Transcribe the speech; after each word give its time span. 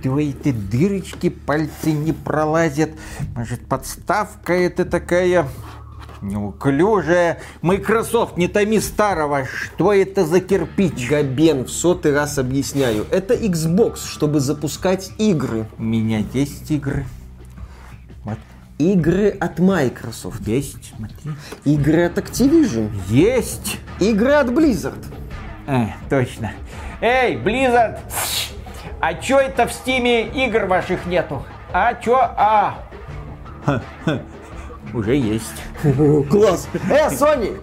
Что 0.00 0.20
эти 0.20 0.52
дырочки 0.52 1.30
пальцы 1.30 1.92
не 1.92 2.12
пролазят? 2.12 2.90
Может, 3.34 3.66
подставка 3.66 4.52
это 4.52 4.84
такая 4.84 5.48
неуклюжая? 6.20 7.40
Microsoft, 7.62 8.36
не 8.36 8.48
томи 8.48 8.80
старого. 8.80 9.46
Что 9.46 9.92
это 9.92 10.24
за 10.26 10.40
кирпич? 10.40 11.08
Габен, 11.08 11.64
в 11.64 11.70
сотый 11.70 12.12
раз 12.14 12.38
объясняю. 12.38 13.06
Это 13.10 13.34
Xbox, 13.34 14.06
чтобы 14.06 14.40
запускать 14.40 15.10
игры. 15.18 15.66
У 15.78 15.82
меня 15.82 16.22
есть 16.34 16.70
игры. 16.70 17.06
Вот. 18.24 18.38
Игры 18.78 19.30
от 19.30 19.58
Microsoft. 19.58 20.46
Есть, 20.46 20.92
смотри. 20.96 21.32
Игры 21.64 22.04
от 22.04 22.18
Activision. 22.18 22.90
Есть. 23.08 23.78
Игры 23.98 24.32
от 24.32 24.50
Blizzard. 24.50 25.02
А, 25.66 25.88
точно. 26.08 26.52
Эй, 27.00 27.36
Blizzard! 27.36 27.98
А 29.00 29.14
чё 29.14 29.38
это 29.38 29.66
в 29.66 29.72
стиме 29.72 30.22
игр 30.28 30.66
ваших 30.66 31.06
нету? 31.06 31.44
А 31.72 31.94
чё? 31.94 32.16
А. 32.18 32.78
Уже 34.94 35.16
есть. 35.16 35.62
Класс. 36.30 36.68
Э, 36.90 37.08
Sony! 37.10 37.60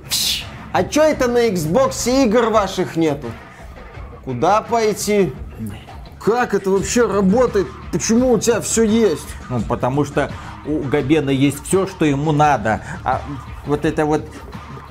А 0.73 0.83
чё 0.83 1.03
это 1.03 1.27
на 1.27 1.47
Xbox 1.49 2.09
игр 2.25 2.49
ваших 2.49 2.95
нету? 2.95 3.31
Куда 4.25 4.61
пойти? 4.61 5.33
Как 6.19 6.53
это 6.53 6.69
вообще 6.69 7.05
работает? 7.05 7.67
Почему 7.91 8.31
у 8.31 8.39
тебя 8.39 8.61
все 8.61 8.83
есть? 8.83 9.27
Ну, 9.49 9.61
потому 9.61 10.05
что 10.05 10.31
у 10.65 10.79
Габена 10.79 11.31
есть 11.31 11.63
все, 11.65 11.85
что 11.87 12.05
ему 12.05 12.31
надо. 12.31 12.81
А 13.03 13.21
вот 13.65 13.85
это 13.85 14.05
вот 14.05 14.25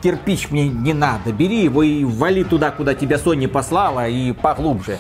кирпич 0.03 0.51
мне 0.51 0.69
не 0.69 0.93
надо. 0.93 1.33
Бери 1.33 1.63
его 1.63 1.83
и 1.83 2.05
вали 2.05 2.45
туда, 2.45 2.71
куда 2.71 2.95
тебя 2.95 3.19
Соня 3.19 3.49
послала, 3.49 4.09
и 4.09 4.33
поглубже. 4.33 4.99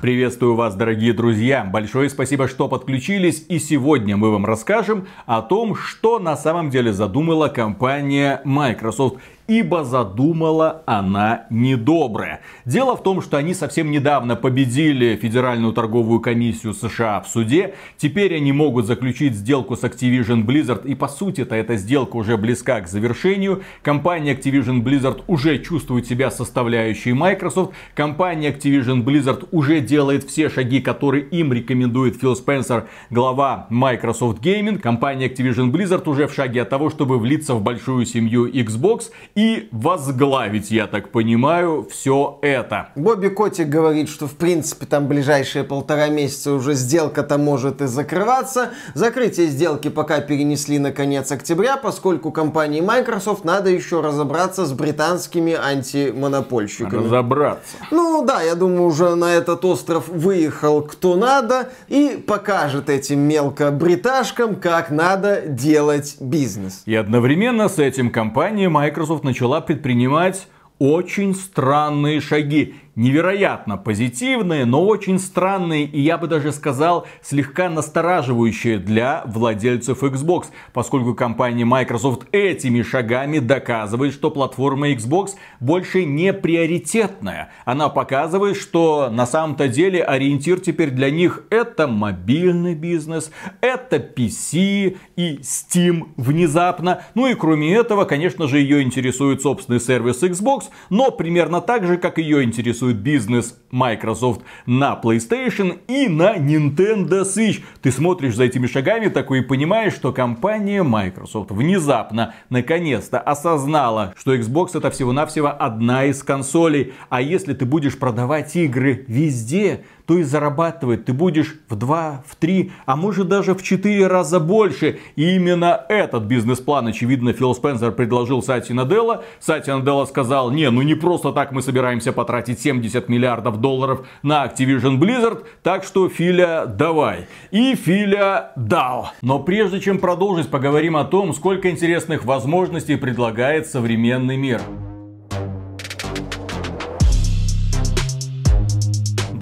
Приветствую 0.00 0.54
вас, 0.54 0.76
дорогие 0.76 1.12
друзья! 1.12 1.64
Большое 1.64 2.08
спасибо, 2.08 2.46
что 2.46 2.68
подключились. 2.68 3.44
И 3.48 3.58
сегодня 3.58 4.16
мы 4.16 4.30
вам 4.30 4.46
расскажем 4.46 5.08
о 5.26 5.42
том, 5.42 5.74
что 5.74 6.18
на 6.18 6.36
самом 6.36 6.70
деле 6.70 6.92
задумала 6.92 7.48
компания 7.48 8.40
Microsoft 8.44 9.16
ибо 9.46 9.84
задумала 9.84 10.82
она 10.86 11.46
недоброе. 11.50 12.40
Дело 12.64 12.96
в 12.96 13.02
том, 13.02 13.22
что 13.22 13.36
они 13.36 13.54
совсем 13.54 13.90
недавно 13.90 14.36
победили 14.36 15.16
Федеральную 15.16 15.72
торговую 15.72 16.20
комиссию 16.20 16.74
США 16.74 17.20
в 17.20 17.28
суде. 17.28 17.74
Теперь 17.96 18.36
они 18.36 18.52
могут 18.52 18.86
заключить 18.86 19.34
сделку 19.34 19.76
с 19.76 19.84
Activision 19.84 20.44
Blizzard. 20.44 20.86
И 20.86 20.94
по 20.94 21.08
сути-то 21.08 21.54
эта 21.54 21.76
сделка 21.76 22.16
уже 22.16 22.36
близка 22.36 22.80
к 22.80 22.88
завершению. 22.88 23.62
Компания 23.82 24.34
Activision 24.34 24.82
Blizzard 24.82 25.22
уже 25.26 25.58
чувствует 25.58 26.06
себя 26.06 26.30
составляющей 26.30 27.12
Microsoft. 27.12 27.72
Компания 27.94 28.50
Activision 28.50 29.04
Blizzard 29.04 29.46
уже 29.52 29.80
делает 29.80 30.24
все 30.24 30.48
шаги, 30.48 30.80
которые 30.80 31.24
им 31.24 31.52
рекомендует 31.52 32.20
Фил 32.20 32.34
Спенсер, 32.36 32.88
глава 33.10 33.66
Microsoft 33.70 34.40
Gaming. 34.40 34.78
Компания 34.78 35.28
Activision 35.28 35.70
Blizzard 35.70 36.08
уже 36.08 36.26
в 36.26 36.34
шаге 36.34 36.62
от 36.62 36.68
того, 36.68 36.90
чтобы 36.90 37.18
влиться 37.18 37.54
в 37.54 37.62
большую 37.62 38.06
семью 38.06 38.48
Xbox 38.48 39.10
и 39.36 39.68
возглавить, 39.70 40.70
я 40.70 40.86
так 40.86 41.10
понимаю, 41.10 41.86
все 41.90 42.38
это. 42.40 42.88
Бобби 42.96 43.28
Котик 43.28 43.68
говорит, 43.68 44.08
что 44.08 44.26
в 44.26 44.32
принципе 44.32 44.86
там 44.86 45.08
ближайшие 45.08 45.62
полтора 45.62 46.08
месяца 46.08 46.52
уже 46.52 46.72
сделка-то 46.72 47.36
может 47.36 47.82
и 47.82 47.86
закрываться. 47.86 48.70
Закрытие 48.94 49.48
сделки 49.48 49.88
пока 49.88 50.20
перенесли 50.20 50.78
на 50.78 50.90
конец 50.90 51.30
октября, 51.30 51.76
поскольку 51.76 52.32
компании 52.32 52.80
Microsoft 52.80 53.44
надо 53.44 53.68
еще 53.68 54.00
разобраться 54.00 54.64
с 54.64 54.72
британскими 54.72 55.52
антимонопольщиками. 55.52 57.04
Разобраться. 57.04 57.76
Ну 57.90 58.24
да, 58.24 58.40
я 58.40 58.54
думаю, 58.54 58.84
уже 58.84 59.14
на 59.16 59.34
этот 59.34 59.64
остров 59.66 60.08
выехал 60.08 60.80
кто 60.80 61.14
надо 61.14 61.68
и 61.88 62.24
покажет 62.26 62.88
этим 62.88 63.20
мелкобриташкам, 63.20 64.56
как 64.56 64.90
надо 64.90 65.42
делать 65.46 66.16
бизнес. 66.20 66.82
И 66.86 66.94
одновременно 66.94 67.68
с 67.68 67.78
этим 67.78 68.10
компания 68.10 68.70
Microsoft 68.70 69.25
начала 69.26 69.60
предпринимать 69.60 70.48
очень 70.78 71.34
странные 71.34 72.20
шаги 72.20 72.74
невероятно 72.96 73.76
позитивные, 73.76 74.64
но 74.64 74.84
очень 74.84 75.18
странные 75.18 75.84
и 75.84 76.00
я 76.00 76.18
бы 76.18 76.26
даже 76.26 76.50
сказал 76.50 77.06
слегка 77.22 77.68
настораживающие 77.68 78.78
для 78.78 79.22
владельцев 79.26 80.02
Xbox, 80.02 80.46
поскольку 80.72 81.14
компания 81.14 81.64
Microsoft 81.64 82.26
этими 82.32 82.82
шагами 82.82 83.38
доказывает, 83.38 84.14
что 84.14 84.30
платформа 84.30 84.90
Xbox 84.92 85.32
больше 85.60 86.04
не 86.04 86.32
приоритетная. 86.32 87.50
Она 87.64 87.90
показывает, 87.90 88.56
что 88.56 89.10
на 89.10 89.26
самом-то 89.26 89.68
деле 89.68 90.02
ориентир 90.02 90.58
теперь 90.60 90.90
для 90.90 91.10
них 91.10 91.44
это 91.50 91.86
мобильный 91.86 92.74
бизнес, 92.74 93.30
это 93.60 93.96
PC 93.96 94.96
и 95.16 95.36
Steam 95.42 96.08
внезапно. 96.16 97.02
Ну 97.14 97.26
и 97.26 97.34
кроме 97.34 97.74
этого, 97.74 98.06
конечно 98.06 98.48
же, 98.48 98.58
ее 98.58 98.82
интересует 98.82 99.42
собственный 99.42 99.80
сервис 99.80 100.22
Xbox, 100.22 100.64
но 100.88 101.10
примерно 101.10 101.60
так 101.60 101.86
же, 101.86 101.98
как 101.98 102.16
ее 102.16 102.42
интересует 102.42 102.85
интересует 102.86 102.96
бизнес 102.98 103.58
Microsoft 103.70 104.42
на 104.66 104.98
PlayStation 105.02 105.78
и 105.88 106.08
на 106.08 106.36
Nintendo 106.36 107.22
Switch. 107.22 107.62
Ты 107.82 107.90
смотришь 107.90 108.36
за 108.36 108.44
этими 108.44 108.66
шагами 108.66 109.08
такой 109.08 109.40
и 109.40 109.42
понимаешь, 109.42 109.94
что 109.94 110.12
компания 110.12 110.82
Microsoft 110.82 111.50
внезапно, 111.50 112.34
наконец-то 112.48 113.18
осознала, 113.18 114.14
что 114.16 114.34
Xbox 114.34 114.70
это 114.74 114.90
всего-навсего 114.90 115.48
одна 115.58 116.04
из 116.04 116.22
консолей. 116.22 116.94
А 117.08 117.20
если 117.20 117.54
ты 117.54 117.64
будешь 117.64 117.98
продавать 117.98 118.54
игры 118.56 119.04
везде, 119.08 119.84
то 120.06 120.18
и 120.18 120.22
зарабатывать 120.22 121.04
ты 121.04 121.12
будешь 121.12 121.56
в 121.68 121.76
2, 121.76 122.24
в 122.26 122.36
3, 122.36 122.72
а 122.86 122.96
может 122.96 123.28
даже 123.28 123.54
в 123.54 123.62
4 123.62 124.06
раза 124.06 124.40
больше. 124.40 124.98
И 125.16 125.34
именно 125.36 125.84
этот 125.88 126.24
бизнес-план, 126.24 126.86
очевидно, 126.88 127.32
Фил 127.32 127.54
Спенсер 127.54 127.92
предложил 127.92 128.42
Сати 128.42 128.72
Наделла. 128.72 129.24
Сати 129.40 129.70
Наделла 129.70 130.04
сказал, 130.04 130.50
не, 130.50 130.70
ну 130.70 130.82
не 130.82 130.94
просто 130.94 131.32
так 131.32 131.52
мы 131.52 131.62
собираемся 131.62 132.12
потратить 132.12 132.60
70 132.60 133.08
миллиардов 133.08 133.60
долларов 133.60 134.06
на 134.22 134.46
Activision 134.46 134.98
Blizzard, 134.98 135.44
так 135.62 135.84
что 135.84 136.08
Филя 136.08 136.66
давай. 136.66 137.26
И 137.50 137.74
Филя 137.74 138.52
дал. 138.56 139.10
Но 139.22 139.40
прежде 139.40 139.80
чем 139.80 139.98
продолжить, 139.98 140.48
поговорим 140.48 140.96
о 140.96 141.04
том, 141.04 141.34
сколько 141.34 141.68
интересных 141.70 142.24
возможностей 142.24 142.96
предлагает 142.96 143.66
современный 143.66 144.36
мир. 144.36 144.60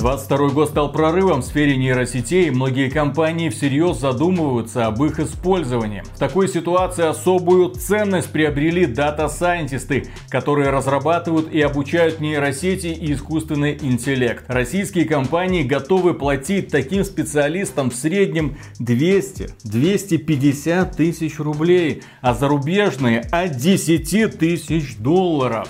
22 0.04 0.50
год 0.50 0.68
стал 0.68 0.92
прорывом 0.92 1.40
в 1.40 1.46
сфере 1.46 1.78
нейросетей, 1.78 2.48
и 2.48 2.50
многие 2.50 2.90
компании 2.90 3.48
всерьез 3.48 4.00
задумываются 4.00 4.84
об 4.84 5.02
их 5.02 5.18
использовании. 5.18 6.02
В 6.14 6.18
такой 6.18 6.46
ситуации 6.46 7.06
особую 7.06 7.70
ценность 7.70 8.30
приобрели 8.30 8.84
дата-сайентисты, 8.84 10.08
которые 10.28 10.68
разрабатывают 10.68 11.50
и 11.50 11.58
обучают 11.62 12.20
нейросети 12.20 12.88
и 12.88 13.14
искусственный 13.14 13.78
интеллект. 13.80 14.44
Российские 14.46 15.06
компании 15.06 15.62
готовы 15.62 16.12
платить 16.12 16.68
таким 16.68 17.02
специалистам 17.02 17.88
в 17.88 17.94
среднем 17.94 18.58
200-250 18.80 20.94
тысяч 20.94 21.38
рублей, 21.38 22.02
а 22.20 22.34
зарубежные 22.34 23.20
от 23.20 23.56
10 23.56 24.38
тысяч 24.38 24.98
долларов. 24.98 25.66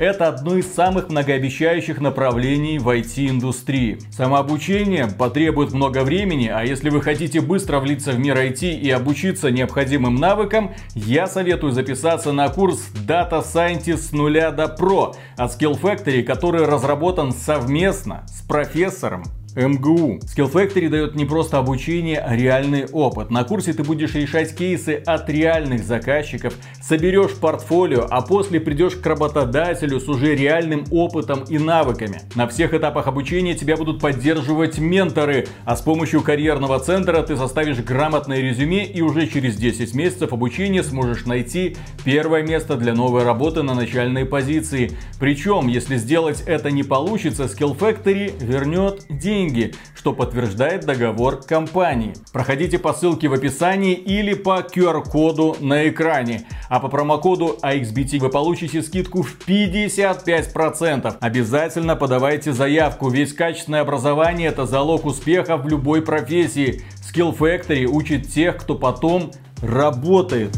Это 0.00 0.28
одно 0.28 0.56
из 0.56 0.66
самых 0.72 1.10
многообещающих 1.10 2.00
направлений 2.00 2.78
в 2.78 2.88
IT-индустрии. 2.88 3.98
Самообучение 4.10 5.06
потребует 5.06 5.72
много 5.72 6.04
времени, 6.04 6.48
а 6.48 6.62
если 6.62 6.88
вы 6.88 7.02
хотите 7.02 7.42
быстро 7.42 7.80
влиться 7.80 8.12
в 8.12 8.18
мир 8.18 8.34
IT 8.38 8.80
и 8.80 8.90
обучиться 8.90 9.50
необходимым 9.50 10.14
навыкам, 10.14 10.74
я 10.94 11.26
советую 11.26 11.72
записаться 11.72 12.32
на 12.32 12.48
курс 12.48 12.90
Data 13.06 13.44
Scientist 13.44 13.98
с 13.98 14.12
нуля 14.12 14.52
до 14.52 14.74
Pro 14.74 15.16
от 15.36 15.50
Skill 15.50 15.78
Factory, 15.78 16.22
который 16.22 16.64
разработан 16.64 17.32
совместно 17.32 18.24
с 18.26 18.40
профессором 18.40 19.24
МГУ. 19.56 20.20
Skill 20.20 20.52
Factory 20.52 20.88
дает 20.88 21.14
не 21.16 21.24
просто 21.24 21.58
обучение, 21.58 22.18
а 22.18 22.36
реальный 22.36 22.86
опыт. 22.86 23.30
На 23.30 23.44
курсе 23.44 23.72
ты 23.72 23.82
будешь 23.82 24.14
решать 24.14 24.54
кейсы 24.54 25.02
от 25.04 25.28
реальных 25.28 25.84
заказчиков, 25.84 26.54
соберешь 26.80 27.32
портфолио, 27.32 28.06
а 28.08 28.20
после 28.20 28.60
придешь 28.60 28.94
к 28.94 29.04
работодателю 29.04 29.98
с 29.98 30.08
уже 30.08 30.34
реальным 30.34 30.84
опытом 30.90 31.44
и 31.48 31.58
навыками. 31.58 32.22
На 32.34 32.46
всех 32.46 32.74
этапах 32.74 33.06
обучения 33.06 33.54
тебя 33.54 33.76
будут 33.76 34.00
поддерживать 34.00 34.78
менторы, 34.78 35.48
а 35.64 35.76
с 35.76 35.80
помощью 35.80 36.22
карьерного 36.22 36.78
центра 36.78 37.22
ты 37.22 37.36
составишь 37.36 37.78
грамотное 37.78 38.40
резюме 38.40 38.84
и 38.84 39.00
уже 39.00 39.26
через 39.26 39.56
10 39.56 39.94
месяцев 39.94 40.32
обучения 40.32 40.82
сможешь 40.82 41.26
найти 41.26 41.76
первое 42.04 42.42
место 42.42 42.76
для 42.76 42.94
новой 42.94 43.24
работы 43.24 43.62
на 43.62 43.74
начальной 43.74 44.24
позиции. 44.24 44.92
Причем, 45.18 45.66
если 45.66 45.96
сделать 45.96 46.42
это 46.46 46.70
не 46.70 46.82
получится, 46.82 47.44
Skill 47.44 47.76
Factory 47.76 48.32
вернет 48.40 49.04
деньги 49.08 49.39
деньги, 49.40 49.72
что 49.94 50.12
подтверждает 50.12 50.84
договор 50.84 51.36
компании. 51.42 52.12
Проходите 52.32 52.78
по 52.78 52.92
ссылке 52.92 53.28
в 53.28 53.32
описании 53.32 53.94
или 53.94 54.34
по 54.34 54.60
QR-коду 54.60 55.56
на 55.60 55.88
экране. 55.88 56.46
А 56.68 56.78
по 56.78 56.88
промокоду 56.88 57.58
AXBT 57.62 58.18
вы 58.18 58.28
получите 58.28 58.82
скидку 58.82 59.22
в 59.22 59.38
55%. 59.46 61.16
Обязательно 61.20 61.96
подавайте 61.96 62.52
заявку, 62.52 63.08
ведь 63.08 63.34
качественное 63.34 63.80
образование 63.80 64.48
это 64.48 64.66
залог 64.66 65.06
успеха 65.06 65.56
в 65.56 65.66
любой 65.68 66.02
профессии. 66.02 66.82
Skill 66.96 67.36
Factory 67.36 67.84
учит 67.86 68.28
тех, 68.28 68.58
кто 68.58 68.74
потом 68.74 69.30
работает. 69.62 70.56